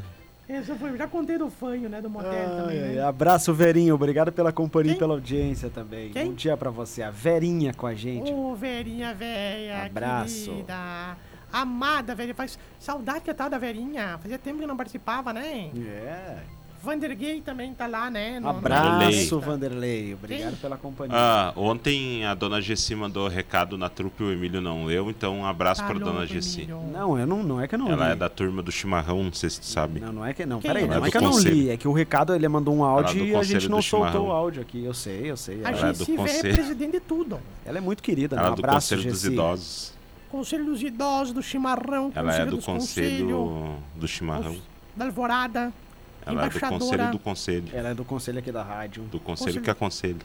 Essa 0.48 0.76
foi, 0.76 0.96
já 0.96 1.08
contei 1.08 1.36
do 1.36 1.50
fanho, 1.50 1.88
né, 1.88 2.00
do 2.00 2.08
motel 2.08 2.30
também, 2.30 2.78
Ai, 2.80 2.88
ai, 2.90 2.94
né? 2.94 3.02
abraço, 3.02 3.52
Verinho. 3.52 3.94
Obrigado 3.96 4.30
pela 4.30 4.52
companhia 4.52 4.92
e 4.92 4.94
Quem? 4.94 5.00
pela 5.00 5.14
audiência 5.14 5.68
também. 5.68 6.10
Quem? 6.10 6.26
Bom 6.26 6.34
dia 6.34 6.56
pra 6.56 6.70
você. 6.70 7.02
A 7.02 7.10
Verinha 7.10 7.74
com 7.74 7.86
a 7.86 7.94
gente. 7.94 8.32
Ô, 8.32 8.54
Verinha, 8.54 9.12
velha, 9.12 9.86
Abraço. 9.86 10.50
querida. 10.50 11.16
Amada, 11.52 12.14
velha. 12.14 12.32
Faz 12.34 12.56
saudade 12.78 13.22
que 13.22 13.34
tal 13.34 13.50
da 13.50 13.58
Verinha. 13.58 14.18
Fazia 14.22 14.38
tempo 14.38 14.60
que 14.60 14.66
não 14.66 14.76
participava, 14.76 15.32
né? 15.32 15.70
É. 15.76 16.38
Vandergay 16.82 17.40
também 17.40 17.72
tá 17.74 17.86
lá, 17.86 18.10
né? 18.10 18.38
no- 18.38 18.52
no- 18.52 18.58
Abraço, 18.58 19.40
Tá. 19.40 19.46
Vanderlei. 19.46 20.14
Obrigado 20.14 20.50
Quem? 20.50 20.58
pela 20.58 20.76
companhia. 20.76 21.16
Ah, 21.16 21.52
ontem 21.56 22.24
a 22.24 22.34
dona 22.34 22.60
Gessi 22.60 22.94
mandou 22.94 23.26
recado 23.28 23.76
na 23.76 23.88
trupe, 23.88 24.22
o 24.22 24.32
Emílio 24.32 24.60
não 24.60 24.84
leu, 24.84 25.10
então 25.10 25.38
um 25.40 25.46
abraço 25.46 25.80
Tá 25.82 25.88
pra 25.88 25.98
dona 25.98 26.26
Gessi. 26.26 26.66
Não, 26.92 27.18
eu 27.18 27.26
não, 27.26 27.42
não 27.42 27.60
é 27.60 27.66
que 27.66 27.74
eu 27.74 27.78
não 27.78 27.88
Ela 27.90 28.06
li. 28.06 28.12
é 28.12 28.16
da 28.16 28.28
turma 28.28 28.62
do 28.62 28.70
chimarrão, 28.70 29.22
não 29.24 29.32
sei 29.32 29.50
se 29.50 29.60
tu 29.60 29.66
sabe. 29.66 30.00
Não, 30.00 30.12
não 30.12 30.24
é 30.26 30.32
que 30.32 30.46
não. 30.46 30.60
Quem 30.60 30.68
Peraí, 30.70 30.84
é? 30.84 30.86
não 30.86 31.04
é 31.04 31.08
é 31.08 31.10
que 31.10 31.16
eu 31.16 31.22
não 31.22 31.38
li. 31.40 31.70
É 31.70 31.76
que 31.76 31.88
o 31.88 31.92
recado 31.92 32.34
ele 32.34 32.48
mandou 32.48 32.74
um 32.74 32.84
áudio 32.84 33.18
do 33.18 33.24
e 33.26 33.34
a 33.36 33.42
gente 33.42 33.68
não 33.68 33.82
soltou 33.82 34.08
chimarrão. 34.10 34.28
o 34.28 34.32
áudio 34.32 34.62
aqui. 34.62 34.84
Eu 34.84 34.94
sei, 34.94 35.30
eu 35.30 35.36
sei. 35.36 35.56
A 35.64 35.68
Ela, 35.70 35.78
Ela 35.78 35.88
é 35.88 35.92
do 35.92 35.98
Gessi, 36.04 36.46
é 36.48 36.52
presidente 36.52 36.92
de 36.92 37.00
tudo. 37.00 37.40
ela 37.64 37.78
é 37.78 37.80
muito 37.80 38.02
querida. 38.02 38.36
né? 38.36 38.42
Ela 38.42 38.50
Um 38.50 38.52
é 38.52 38.56
do 38.56 38.60
abraço, 38.60 38.94
conselho 38.94 39.10
dos 39.10 39.20
Gessi. 39.22 39.32
idosos. 39.34 39.96
Conselho 40.30 40.64
dos 40.66 40.82
idosos, 40.82 41.32
do 41.32 41.42
chimarrão, 41.42 42.12
Ela 42.14 42.28
é 42.28 42.32
conselho 42.32 42.50
do 42.50 42.56
dos 42.56 42.66
conselho 42.66 43.76
do 43.94 44.08
chimarrão. 44.08 44.56
da 44.94 45.04
alvorada, 45.06 45.72
Ela 46.26 46.46
é 46.46 46.48
do 46.48 46.60
conselho 46.60 47.10
do 47.12 47.18
conselho. 47.18 47.68
Ela 47.72 47.88
é 47.90 47.94
do 47.94 48.04
conselho 48.04 48.38
aqui 48.40 48.50
da 48.52 48.62
rádio. 48.62 49.04
Do 49.04 49.20
conselho 49.20 49.46
Conselho- 49.46 49.62
que 49.64 49.70
aconselha. 49.70 50.16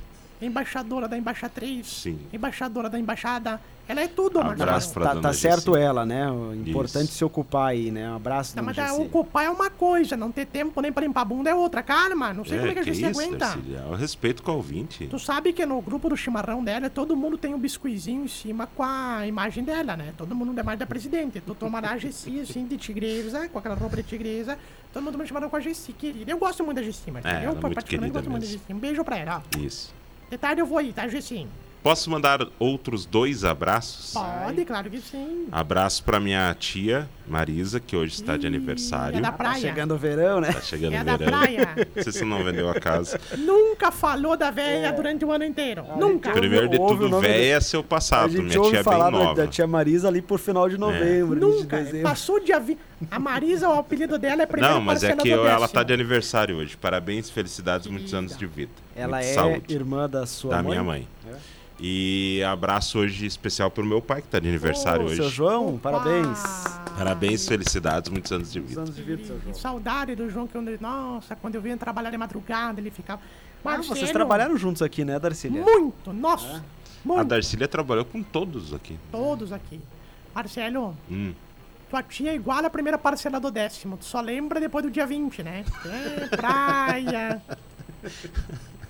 Embaixadora 0.41 1.07
da 1.07 1.17
embaixatriz, 1.17 1.87
Sim. 1.87 2.19
embaixadora 2.33 2.89
da 2.89 2.99
embaixada. 2.99 3.59
Ela 3.87 4.01
é 4.01 4.07
tudo, 4.07 4.39
Abraço 4.39 4.63
Marcelo. 4.65 4.93
pra 4.93 5.03
Tá, 5.05 5.09
dona 5.15 5.21
tá 5.23 5.33
certo 5.33 5.73
Gessi. 5.73 5.83
ela, 5.85 6.05
né? 6.05 6.31
O 6.31 6.53
importante 6.53 7.09
Isso. 7.09 7.17
se 7.17 7.25
ocupar 7.25 7.71
aí, 7.71 7.91
né? 7.91 8.09
Um 8.09 8.15
abraço, 8.15 8.53
Tá, 8.55 8.61
dona 8.61 8.73
mas 8.73 8.89
Gessi. 8.89 9.01
ocupar 9.01 9.45
é 9.45 9.49
uma 9.49 9.69
coisa, 9.69 10.15
não 10.15 10.31
ter 10.31 10.45
tempo 10.45 10.79
nem 10.81 10.93
pra 10.93 11.03
limpar 11.03 11.21
a 11.21 11.25
bunda 11.25 11.49
é 11.49 11.55
outra. 11.55 11.83
Calma, 11.83 12.33
não 12.33 12.45
sei 12.45 12.57
como 12.59 12.71
é 12.71 12.73
que 12.73 12.79
a 12.79 12.83
gente 12.83 13.01
isso, 13.03 13.19
aguenta. 13.21 13.37
Darcília? 13.37 13.83
Eu 13.89 13.95
respeito 13.95 14.43
com 14.43 14.51
o 14.51 14.55
ouvinte. 14.55 15.07
Tu 15.07 15.19
sabe 15.19 15.51
que 15.51 15.65
no 15.65 15.81
grupo 15.81 16.07
do 16.07 16.15
chimarrão 16.15 16.63
dela, 16.63 16.89
todo 16.89 17.17
mundo 17.17 17.37
tem 17.37 17.53
um 17.53 17.59
biscoizinho 17.59 18.23
em 18.23 18.27
cima 18.29 18.65
com 18.67 18.83
a 18.83 19.27
imagem 19.27 19.63
dela, 19.63 19.97
né? 19.97 20.13
Todo 20.17 20.33
mundo 20.33 20.57
é 20.57 20.63
mais 20.63 20.79
da 20.79 20.85
presidente. 20.85 21.41
Tu 21.41 21.53
tomará 21.55 21.91
a 21.91 21.97
Gessi, 21.97 22.39
assim, 22.41 22.65
de 22.65 22.77
tigresa, 22.77 23.49
com 23.49 23.59
aquela 23.59 23.75
roupa 23.75 23.97
de 23.97 24.03
tigresa. 24.03 24.57
Todo 24.93 25.03
mundo 25.03 25.13
toma 25.13 25.25
chimarrão 25.25 25.49
com 25.49 25.57
a 25.57 25.59
Gessi, 25.59 25.91
querida. 25.91 26.31
Eu 26.31 26.37
gosto 26.37 26.63
muito 26.63 26.77
da 26.77 26.83
Gessi, 26.83 27.11
mas 27.11 27.25
É, 27.25 27.29
é 27.43 27.45
eu 27.47 27.51
muito 27.55 27.73
particularmente 27.73 28.13
gosto 28.13 28.29
muito 28.29 28.41
da 28.43 28.47
mesmo. 28.47 28.59
Gessi. 28.61 28.73
Um 28.73 28.79
beijo 28.79 29.03
pra 29.03 29.17
ela, 29.17 29.43
ó. 29.53 29.57
Isso. 29.59 29.93
De 30.31 30.37
tarde 30.37 30.61
eu 30.61 30.65
vou 30.65 30.77
aí, 30.77 30.93
tá, 30.93 31.09
Gessi? 31.09 31.45
Posso 31.83 32.11
mandar 32.11 32.45
outros 32.59 33.07
dois 33.07 33.43
abraços? 33.43 34.13
Pode, 34.13 34.63
claro 34.65 34.87
que 34.87 35.01
sim. 35.01 35.47
Abraço 35.51 36.03
pra 36.03 36.19
minha 36.19 36.53
tia 36.53 37.09
Marisa, 37.27 37.79
que 37.79 37.95
hoje 37.95 38.13
está 38.13 38.37
de 38.37 38.45
aniversário. 38.45 39.17
é 39.17 39.21
da 39.21 39.31
Tá 39.31 39.37
praia. 39.37 39.59
chegando 39.61 39.95
o 39.95 39.97
verão, 39.97 40.39
né? 40.41 40.51
Tá 40.53 40.61
chegando 40.61 40.93
É 40.93 41.01
o 41.01 41.05
da 41.05 41.17
verão. 41.17 41.31
praia. 41.39 41.69
Não 41.95 42.03
sei 42.03 42.11
se 42.13 42.23
não 42.23 42.43
vendeu 42.43 42.69
a 42.69 42.75
casa. 42.79 43.19
Nunca 43.35 43.89
falou 43.91 44.37
da 44.37 44.51
véia 44.51 44.91
durante 44.93 45.25
o 45.25 45.31
ano 45.31 45.43
inteiro. 45.43 45.83
Nunca. 45.97 46.31
Primeiro 46.33 46.69
de 46.69 46.77
tudo, 46.77 47.19
véia 47.19 47.55
é 47.55 47.59
seu 47.59 47.79
A 47.79 47.83
passado. 47.83 48.31
gente 48.31 48.43
Minha 48.43 48.59
ouve 48.59 48.69
tia 48.71 48.79
é 48.81 48.83
bem 48.83 48.99
da, 48.99 49.09
nova. 49.11 49.41
É. 49.41 49.45
da 49.45 49.47
tia 49.51 49.65
Marisa 49.65 50.07
ali 50.07 50.21
por 50.21 50.37
final 50.37 50.69
de 50.69 50.77
novembro, 50.77 51.35
início 51.35 51.57
de 51.57 51.63
Nunca. 51.63 51.77
dezembro. 51.77 52.01
Passou 52.03 52.39
de 52.39 52.53
avi... 52.53 52.77
A 53.09 53.17
Marisa, 53.17 53.67
o 53.67 53.79
apelido 53.79 54.19
dela 54.19 54.43
é 54.43 54.45
primeiro 54.45 54.75
Não, 54.75 54.81
mas 54.81 55.03
é 55.03 55.15
que 55.15 55.27
eu- 55.29 55.47
ela 55.47 55.61
décimo. 55.61 55.69
tá 55.73 55.81
de 55.81 55.93
aniversário 55.93 56.57
hoje. 56.57 56.77
Parabéns, 56.77 57.27
felicidades, 57.31 57.87
muitos 57.87 58.13
anos 58.13 58.37
de 58.37 58.45
vida. 58.45 58.71
Ela 58.95 59.19
é 59.23 59.33
saúde. 59.33 59.73
irmã 59.73 60.07
da 60.07 60.27
sua 60.27 60.51
da 60.57 60.61
mãe? 60.61 60.69
minha 60.71 60.83
mãe. 60.83 61.07
E 61.83 62.43
abraço 62.43 62.99
hoje 62.99 63.25
especial 63.25 63.71
pro 63.71 63.83
meu 63.83 64.01
pai, 64.01 64.21
que 64.21 64.27
tá 64.27 64.37
de 64.39 64.47
aniversário 64.47 65.03
Ô, 65.03 65.05
hoje. 65.07 65.15
Seu 65.15 65.29
João, 65.29 65.77
parabéns. 65.79 66.37
Ah, 66.45 66.85
Parabéns, 66.95 67.47
felicidades, 67.47 68.09
muitos 68.11 68.31
anos 68.31 68.51
de 68.51 68.59
Muitos 68.59 68.69
vida. 68.75 68.81
anos 68.83 68.95
de 68.95 69.01
vida, 69.03 69.23
seu 69.25 69.39
João. 69.41 69.53
saudade 69.55 70.13
do 70.15 70.29
João, 70.29 70.45
que 70.45 70.55
eu... 70.55 70.61
Nossa, 70.79 71.35
quando 71.35 71.55
eu 71.55 71.61
vinha 71.61 71.75
trabalhar 71.77 72.11
de 72.11 72.17
madrugada, 72.17 72.79
ele 72.79 72.91
ficava... 72.91 73.19
Ah, 73.23 73.77
Marcelo, 73.77 73.95
vocês 73.95 74.11
trabalharam 74.11 74.55
juntos 74.57 74.81
aqui, 74.83 75.03
né, 75.03 75.17
Darcília? 75.17 75.63
Muito, 75.63 76.13
nossa. 76.13 76.57
É? 76.57 76.61
Muito. 77.03 77.19
A 77.19 77.23
Darcília 77.23 77.67
trabalhou 77.67 78.05
com 78.05 78.21
todos 78.21 78.73
aqui. 78.75 78.99
Todos 79.11 79.51
aqui. 79.51 79.79
Marcelo, 80.35 80.95
Hum. 81.09 81.33
tua 81.89 82.03
tia 82.03 82.31
é 82.31 82.35
igual 82.35 82.63
a 82.63 82.69
primeira 82.69 82.97
parcela 82.99 83.39
do 83.39 83.49
décimo. 83.49 83.97
Tu 83.97 84.05
só 84.05 84.21
lembra 84.21 84.59
depois 84.59 84.85
do 84.85 84.91
dia 84.91 85.07
20, 85.07 85.41
né? 85.41 85.65
É, 85.85 86.27
praia. 86.35 87.41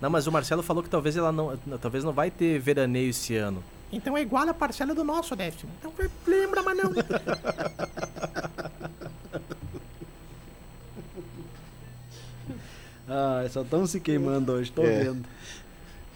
Não, 0.00 0.08
mas 0.10 0.26
o 0.26 0.32
Marcelo 0.32 0.62
falou 0.62 0.82
que 0.82 0.88
talvez 0.90 1.16
ela 1.16 1.32
não, 1.32 1.56
talvez 1.80 2.04
não 2.04 2.12
vai 2.12 2.30
ter 2.30 2.58
veraneio 2.58 3.10
esse 3.10 3.36
ano. 3.36 3.62
Então 3.92 4.16
é 4.16 4.22
igual 4.22 4.48
a 4.48 4.54
parcela 4.54 4.94
do 4.94 5.04
nosso 5.04 5.34
décimo. 5.36 5.70
Então 5.80 5.92
lembra, 6.26 6.62
mas 6.62 6.76
não. 6.78 6.92
Ah, 13.08 13.44
só 13.50 13.62
estão 13.62 13.86
se 13.86 14.00
queimando 14.00 14.52
hoje, 14.52 14.70
tô 14.72 14.82
É. 14.82 15.04
vendo. 15.04 15.24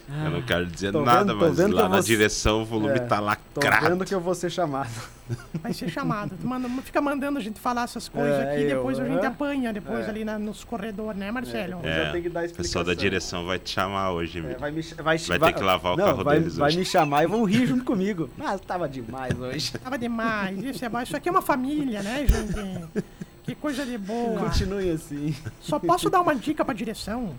Eu 0.08 0.30
não 0.30 0.42
quero 0.42 0.66
dizer 0.66 0.92
tô 0.92 1.02
nada, 1.02 1.34
vendo- 1.34 1.38
tô 1.40 1.46
mas 1.62 1.70
lá 1.72 1.88
na 1.88 1.96
você- 2.00 2.06
direção 2.06 2.62
o 2.62 2.64
volume 2.64 2.94
É, 2.94 2.98
tá 3.00 3.18
Tô 3.18 3.24
lacrado. 3.24 3.88
vendo 3.88 4.04
que 4.04 4.14
eu 4.14 4.20
vou 4.20 4.34
ser 4.36 4.50
chamado. 4.50 4.88
Vai 5.60 5.72
ser 5.72 5.88
chamado. 5.88 6.36
Tu 6.40 6.46
manda, 6.46 6.68
fica 6.82 7.00
mandando 7.00 7.38
a 7.40 7.42
gente 7.42 7.58
falar 7.58 7.82
essas 7.82 8.08
coisas 8.08 8.38
É, 8.38 8.52
aqui, 8.52 8.62
eu, 8.62 8.76
depois 8.76 9.00
a 9.00 9.04
gente 9.04 9.26
apanha, 9.26 9.72
depois 9.72 10.06
É. 10.06 10.10
ali 10.10 10.24
na- 10.24 10.38
nos 10.38 10.62
corredores, 10.62 11.18
né, 11.18 11.32
Marcelo? 11.32 11.80
É. 11.82 12.12
É, 12.16 12.46
o 12.46 12.54
pessoal 12.54 12.84
da 12.84 12.94
direção 12.94 13.44
vai 13.46 13.58
te 13.58 13.70
chamar 13.70 14.12
hoje, 14.12 14.38
É, 14.38 14.54
vai, 14.54 14.70
me, 14.70 14.80
vai, 14.82 15.18
Vai 15.18 15.38
ter 15.40 15.52
que 15.54 15.62
lavar 15.64 15.94
o 15.94 15.96
não, 15.96 16.04
carro 16.04 16.22
vai, 16.22 16.38
deles 16.38 16.56
vai 16.56 16.68
hoje. 16.68 16.78
me 16.78 16.84
chamar 16.84 17.24
e 17.24 17.26
vão 17.26 17.42
rir 17.44 17.66
junto 17.66 17.82
comigo. 17.84 18.30
Mas 18.38 18.60
tava 18.60 18.88
demais 18.88 19.36
hoje. 19.36 19.72
Tava 19.82 19.98
demais, 19.98 20.56
isso 20.62 20.84
é. 20.84 21.02
Isso 21.02 21.16
aqui 21.16 21.28
é 21.28 21.32
uma 21.32 21.42
família, 21.42 22.02
né, 22.02 22.24
gente? 22.28 23.04
Que 23.46 23.54
coisa 23.54 23.86
de 23.86 23.96
boa. 23.96 24.40
Continue 24.40 24.90
assim. 24.90 25.32
Só 25.60 25.78
posso 25.78 26.10
dar 26.10 26.20
uma 26.20 26.34
dica 26.34 26.64
pra 26.64 26.74
direção? 26.74 27.32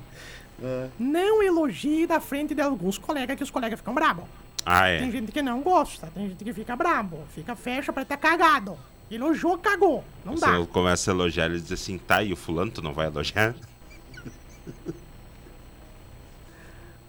É. 0.62 0.88
Não 0.98 1.44
elogie 1.44 2.08
na 2.08 2.20
frente 2.20 2.56
de 2.56 2.62
alguns 2.62 2.98
colegas, 2.98 3.36
que 3.38 3.44
os 3.44 3.52
colegas 3.52 3.80
ficam 3.80 3.94
bravos. 3.94 4.26
Ah, 4.66 4.84
Tem 4.84 5.08
é. 5.08 5.12
gente 5.12 5.32
que 5.32 5.42
não 5.42 5.62
gosta, 5.62 6.08
tem 6.14 6.30
gente 6.30 6.44
que 6.44 6.52
fica 6.54 6.76
brabo, 6.76 7.20
fica 7.34 7.56
fecha 7.56 7.94
pra 7.94 8.02
estar 8.04 8.18
cagado. 8.18 8.78
Elogiou, 9.10 9.58
cagou. 9.58 10.04
Não 10.26 10.36
Você 10.36 10.46
dá. 10.46 10.66
começa 10.66 11.10
a 11.10 11.14
elogiar, 11.14 11.46
ele 11.46 11.60
diz 11.62 11.72
assim, 11.72 11.98
tá, 11.98 12.22
e 12.24 12.34
o 12.34 12.36
fulano 12.36 12.72
tu 12.72 12.82
não 12.82 12.94
vai 12.94 13.08
elogiar? 13.08 13.56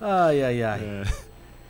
Ai, 0.00 0.42
ai, 0.44 0.62
ai. 0.62 0.80
É. 0.80 1.02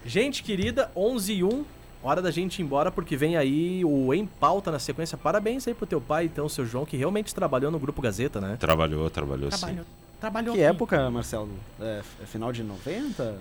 Gente 0.04 0.42
querida, 0.42 0.90
11 0.94 1.32
e 1.32 1.44
1, 1.44 1.64
hora 2.02 2.22
da 2.22 2.30
gente 2.30 2.58
ir 2.60 2.62
embora, 2.62 2.90
porque 2.90 3.16
vem 3.16 3.36
aí 3.36 3.84
o 3.84 4.12
Em 4.14 4.26
Pauta 4.26 4.70
na 4.70 4.78
sequência. 4.78 5.16
Parabéns 5.18 5.66
aí 5.66 5.74
pro 5.74 5.86
teu 5.86 6.00
pai, 6.00 6.26
então, 6.26 6.48
seu 6.48 6.64
João, 6.66 6.84
que 6.86 6.96
realmente 6.96 7.34
trabalhou 7.34 7.70
no 7.70 7.78
Grupo 7.78 8.00
Gazeta, 8.02 8.40
né? 8.40 8.56
Trabalhou, 8.58 9.08
trabalhou 9.10 9.50
sim. 9.50 9.58
Trabalhou, 9.58 9.84
trabalhou 10.20 10.54
Que 10.54 10.62
aqui. 10.64 10.70
época, 10.74 11.10
Marcelo? 11.10 11.50
É, 11.80 12.02
é 12.22 12.26
final 12.26 12.52
de 12.52 12.62
90? 12.62 13.36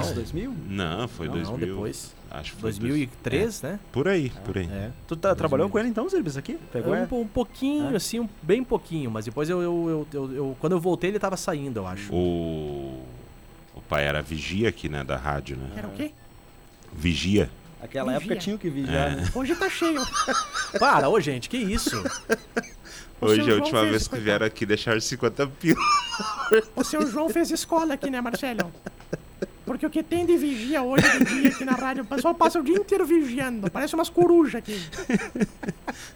Isso, 0.00 0.14
2000? 0.14 0.54
Não, 0.68 1.06
foi 1.06 1.26
Não, 1.26 1.34
2000. 1.34 1.66
depois. 1.66 2.14
Acho 2.30 2.54
que 2.54 2.60
foi 2.62 2.70
2003, 2.70 3.60
né? 3.60 3.78
Por 3.92 4.08
aí, 4.08 4.30
por 4.44 4.56
aí. 4.56 4.66
É. 4.72 4.90
Tu 5.06 5.16
tá, 5.16 5.34
trabalhou 5.34 5.68
com 5.68 5.78
ele 5.78 5.88
então, 5.88 6.08
serviço 6.08 6.38
aqui? 6.38 6.58
Pegou 6.72 6.94
Um, 6.94 6.96
é? 6.96 7.08
um 7.12 7.26
pouquinho, 7.26 7.92
É? 7.92 7.96
assim, 7.96 8.20
um- 8.20 8.28
bem 8.40 8.64
pouquinho, 8.64 9.10
mas 9.10 9.26
depois 9.26 9.50
eu, 9.50 9.60
eu, 9.60 10.06
eu, 10.12 10.20
eu- 10.22 10.32
eu- 10.34 10.56
Quando 10.60 10.72
eu 10.72 10.80
voltei, 10.80 11.10
ele 11.10 11.18
tava 11.18 11.36
saindo, 11.36 11.78
eu 11.80 11.86
acho. 11.86 12.10
O. 12.14 13.04
O 13.74 13.82
pai 13.86 14.04
era 14.06 14.22
vigia 14.22 14.68
aqui, 14.70 14.88
né? 14.88 15.04
Da 15.04 15.16
rádio, 15.18 15.56
né? 15.58 15.70
Era 15.76 15.88
o 15.88 15.90
quê? 15.90 16.12
Vigia. 16.92 17.50
Aquela 17.82 18.12
Vigia. 18.12 18.24
época 18.26 18.36
tinha 18.40 18.56
o 18.56 18.58
que 18.58 18.68
vigiar, 18.68 19.12
É. 19.12 19.16
né? 19.16 19.28
Hoje 19.34 19.54
tá 19.56 19.68
cheio. 19.70 20.00
Para, 20.78 21.08
ô 21.08 21.18
gente, 21.20 21.48
que 21.48 21.56
isso? 21.56 21.96
O 23.20 23.26
Hoje 23.26 23.44
seu 23.44 23.54
a 23.54 23.58
última 23.58 23.84
vez 23.84 24.06
que 24.08 24.16
vieram 24.18 24.46
aqui 24.46 24.64
deixaram 24.66 25.00
50 25.00 25.46
pila. 25.46 25.78
O 26.76 26.82
seu 26.84 27.06
João 27.06 27.28
fez 27.28 27.50
escola 27.50 27.94
aqui, 27.94 28.10
né, 28.10 28.20
Marcelo? 28.20 28.72
Porque 29.64 29.86
o 29.86 29.90
que 29.90 30.02
tem 30.02 30.26
de 30.26 30.36
vigia 30.36 30.82
hoje 30.82 31.04
em 31.06 31.24
dia 31.24 31.48
aqui 31.50 31.64
na 31.64 31.72
rádio, 31.72 32.02
o 32.02 32.06
pessoal 32.06 32.34
passa 32.34 32.58
o 32.58 32.62
dia 32.64 32.76
inteiro 32.76 33.06
vigiando. 33.06 33.70
Parece 33.70 33.94
umas 33.94 34.08
corujas 34.10 34.56
aqui. 34.56 34.82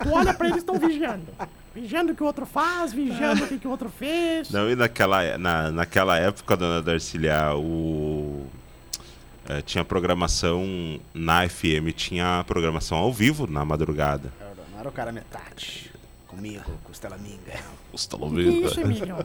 Tu 0.02 0.10
olha 0.10 0.34
pra 0.34 0.46
eles, 0.48 0.58
estão 0.58 0.76
vigiando. 0.78 1.26
Vigiando 1.74 2.12
o 2.12 2.14
que 2.16 2.22
o 2.22 2.26
outro 2.26 2.46
faz, 2.46 2.92
vigiando 2.92 3.44
o 3.44 3.46
que, 3.46 3.58
que 3.58 3.66
o 3.66 3.70
outro 3.70 3.88
fez. 3.90 4.50
Não, 4.50 4.68
e 4.70 4.74
naquela, 4.74 5.38
na, 5.38 5.70
naquela 5.70 6.18
época, 6.18 6.56
dona 6.56 6.82
Darcília, 6.82 7.54
o. 7.54 8.44
eh, 9.48 9.62
tinha 9.62 9.84
programação 9.84 11.00
na 11.12 11.48
FM, 11.48 11.92
tinha 11.94 12.44
programação 12.46 12.98
ao 12.98 13.12
vivo 13.12 13.46
na 13.46 13.64
madrugada. 13.64 14.32
Não 14.72 14.80
era 14.80 14.88
o 14.88 14.92
cara 14.92 15.12
metade. 15.12 15.90
Comigo, 16.26 16.70
costela 16.84 17.16
minga. 17.16 17.60
Custa 17.92 18.16
Que 18.16 18.40
isso, 18.42 18.80
Emílio? 18.80 19.16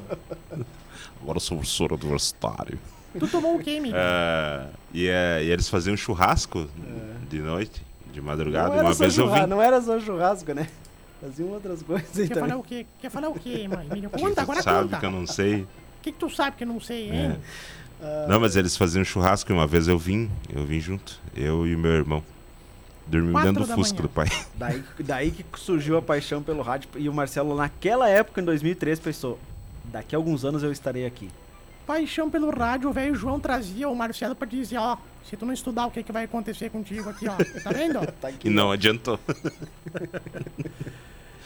Agora 1.21 1.37
eu 1.37 1.41
sou 1.41 1.57
professor 1.57 1.91
universitário. 1.93 2.79
Tu 3.17 3.27
tomou 3.27 3.55
o 3.55 3.59
quê, 3.59 3.71
Emílio? 3.71 3.97
É, 3.97 4.67
e, 4.93 5.07
é, 5.07 5.43
e 5.43 5.49
eles 5.49 5.67
faziam 5.67 5.97
churrasco 5.97 6.69
de 7.27 7.39
noite, 7.39 7.81
de 8.13 8.21
madrugada. 8.21 8.69
Não 8.69 8.75
era, 8.75 8.83
uma 8.83 8.93
só 8.93 8.99
vez 8.99 9.17
eu 9.17 9.25
churrasco, 9.25 9.45
vim. 9.45 9.49
não 9.49 9.61
era 9.61 9.81
só 9.81 9.99
churrasco, 9.99 10.53
né? 10.53 10.67
Faziam 11.19 11.49
outras 11.49 11.81
coisas 11.81 12.17
aí 12.17 12.27
Quer 12.27 12.35
falar 12.35 12.47
também. 12.47 12.59
o 12.59 12.63
quê? 12.63 12.85
Quer 13.01 13.09
falar 13.09 13.29
o 13.29 13.33
quê, 13.33 13.67
mãe? 13.67 13.87
Emílio? 13.89 14.09
Conta, 14.13 14.41
agora 14.43 14.61
sabe 14.61 14.83
conta. 14.89 14.99
que 14.99 15.05
eu 15.05 15.11
não 15.11 15.25
sei. 15.27 15.67
O 15.99 16.01
que, 16.01 16.11
que 16.11 16.17
tu 16.17 16.29
sabe 16.29 16.55
que 16.57 16.63
eu 16.63 16.67
não 16.67 16.79
sei, 16.79 17.11
hein? 17.11 17.37
Não, 18.27 18.39
mas 18.39 18.55
eles 18.55 18.77
faziam 18.77 19.03
churrasco 19.03 19.51
e 19.51 19.53
uma 19.53 19.67
vez 19.67 19.87
eu 19.87 19.97
vim, 19.99 20.31
eu 20.49 20.65
vim 20.65 20.79
junto, 20.79 21.19
eu 21.35 21.67
e 21.67 21.75
meu 21.75 21.91
irmão. 21.91 22.23
Dormimos 23.05 23.33
Quatro 23.41 23.51
dentro 23.51 23.67
do 23.67 23.75
Fusca 23.75 23.95
manhã. 23.95 24.01
do 24.03 24.09
pai. 24.09 24.27
Daí, 24.55 24.83
daí 24.99 25.31
que 25.31 25.43
surgiu 25.59 25.97
a 25.97 26.01
paixão 26.01 26.41
pelo 26.43 26.61
rádio. 26.61 26.89
E 26.95 27.09
o 27.09 27.13
Marcelo, 27.13 27.55
naquela 27.55 28.07
época, 28.07 28.39
em 28.39 28.45
2003, 28.45 28.99
pensou: 28.99 29.39
daqui 29.85 30.15
a 30.15 30.17
alguns 30.17 30.45
anos 30.45 30.63
eu 30.63 30.71
estarei 30.71 31.05
aqui. 31.05 31.27
Paixão 31.87 32.29
pelo 32.29 32.51
rádio, 32.51 32.89
o 32.89 32.93
velho 32.93 33.15
João 33.15 33.39
trazia 33.39 33.89
o 33.89 33.95
Marcelo 33.95 34.35
pra 34.35 34.47
dizer, 34.47 34.77
ó, 34.77 34.95
se 35.27 35.35
tu 35.35 35.43
não 35.43 35.53
estudar, 35.53 35.87
o 35.87 35.91
que, 35.91 36.03
que 36.03 36.11
vai 36.11 36.25
acontecer 36.25 36.69
contigo 36.69 37.09
aqui, 37.09 37.27
ó. 37.27 37.35
Tá 37.63 37.71
vendo? 37.71 37.99
Tá 38.21 38.27
aqui. 38.27 38.47
E 38.47 38.51
não 38.51 38.71
adiantou. 38.71 39.19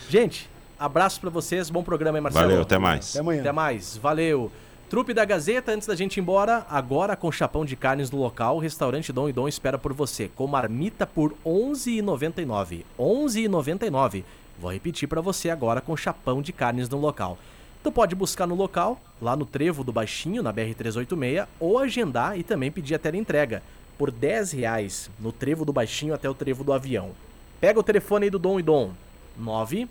Gente, 0.09 0.49
abraço 0.79 1.19
pra 1.19 1.29
vocês, 1.29 1.69
bom 1.69 1.83
programa 1.83 2.17
aí, 2.17 2.21
Marcelo. 2.21 2.45
Valeu, 2.47 2.62
até 2.62 2.77
mais. 2.77 3.12
Até 3.12 3.19
amanhã. 3.19 3.41
Até 3.41 3.51
mais, 3.51 3.97
valeu. 3.97 4.51
Trupe 4.89 5.13
da 5.13 5.25
Gazeta, 5.25 5.71
antes 5.71 5.88
da 5.88 5.95
gente 5.95 6.17
ir 6.17 6.21
embora, 6.21 6.67
agora 6.69 7.15
com 7.15 7.31
chapão 7.31 7.65
de 7.65 7.75
carnes 7.75 8.12
no 8.12 8.19
local, 8.19 8.57
o 8.57 8.59
restaurante 8.59 9.12
Dom 9.12 9.27
e 9.27 9.33
Dom 9.33 9.47
espera 9.47 9.77
por 9.77 9.91
você, 9.91 10.29
com 10.36 10.45
marmita 10.45 11.07
por 11.07 11.31
R$ 11.31 11.38
11,99. 11.45 12.69
R$ 12.69 12.86
11,99. 12.99 14.23
Vou 14.59 14.71
repetir 14.71 15.09
pra 15.09 15.19
você 15.19 15.49
agora 15.49 15.81
com 15.81 15.97
chapão 15.97 16.43
de 16.43 16.53
carnes 16.53 16.88
no 16.89 16.99
local. 16.99 17.39
Tu 17.81 17.91
pode 17.91 18.15
buscar 18.15 18.45
no 18.45 18.55
local, 18.55 19.01
lá 19.21 19.36
no 19.36 19.45
Trevo 19.45 19.83
do 19.83 19.91
Baixinho, 19.91 20.43
na 20.43 20.53
BR-386, 20.53 21.47
ou 21.59 21.79
agendar 21.79 22.38
e 22.38 22.43
também 22.43 22.71
pedir 22.71 22.95
a 22.95 22.99
tela 22.99 23.17
entrega 23.17 23.63
por 23.97 24.12
10 24.12 24.51
reais 24.51 25.09
no 25.19 25.31
Trevo 25.31 25.65
do 25.65 25.73
Baixinho 25.73 26.13
até 26.13 26.29
o 26.29 26.33
Trevo 26.33 26.63
do 26.63 26.71
Avião. 26.71 27.12
Pega 27.59 27.79
o 27.79 27.83
telefone 27.83 28.25
aí 28.25 28.29
do 28.29 28.38
Dom 28.38 28.59
e 28.59 28.63
Dom, 28.63 28.91
9 29.38 29.89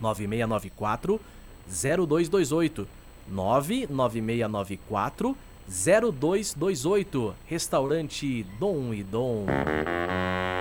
9694 0.00 1.20
0228 1.66 2.88
99694 3.28 5.36
0228 5.68 7.34
Restaurante 7.46 8.44
Dom 8.58 8.92
e 8.92 9.04
Dom. 9.04 9.46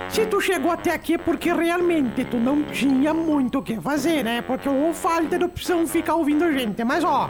Se 0.09 0.25
tu 0.25 0.41
chegou 0.41 0.71
até 0.71 0.91
aqui 0.91 1.17
porque 1.17 1.53
realmente 1.53 2.25
tu 2.25 2.37
não 2.37 2.63
tinha 2.63 3.13
muito 3.13 3.59
o 3.59 3.63
que 3.63 3.79
fazer, 3.79 4.23
né? 4.23 4.41
Porque 4.41 4.67
ou 4.67 4.93
falta 4.93 5.37
de 5.37 5.45
opção 5.45 5.87
ficar 5.87 6.15
ouvindo 6.15 6.51
gente. 6.51 6.83
Mas 6.83 7.03
ó, 7.03 7.29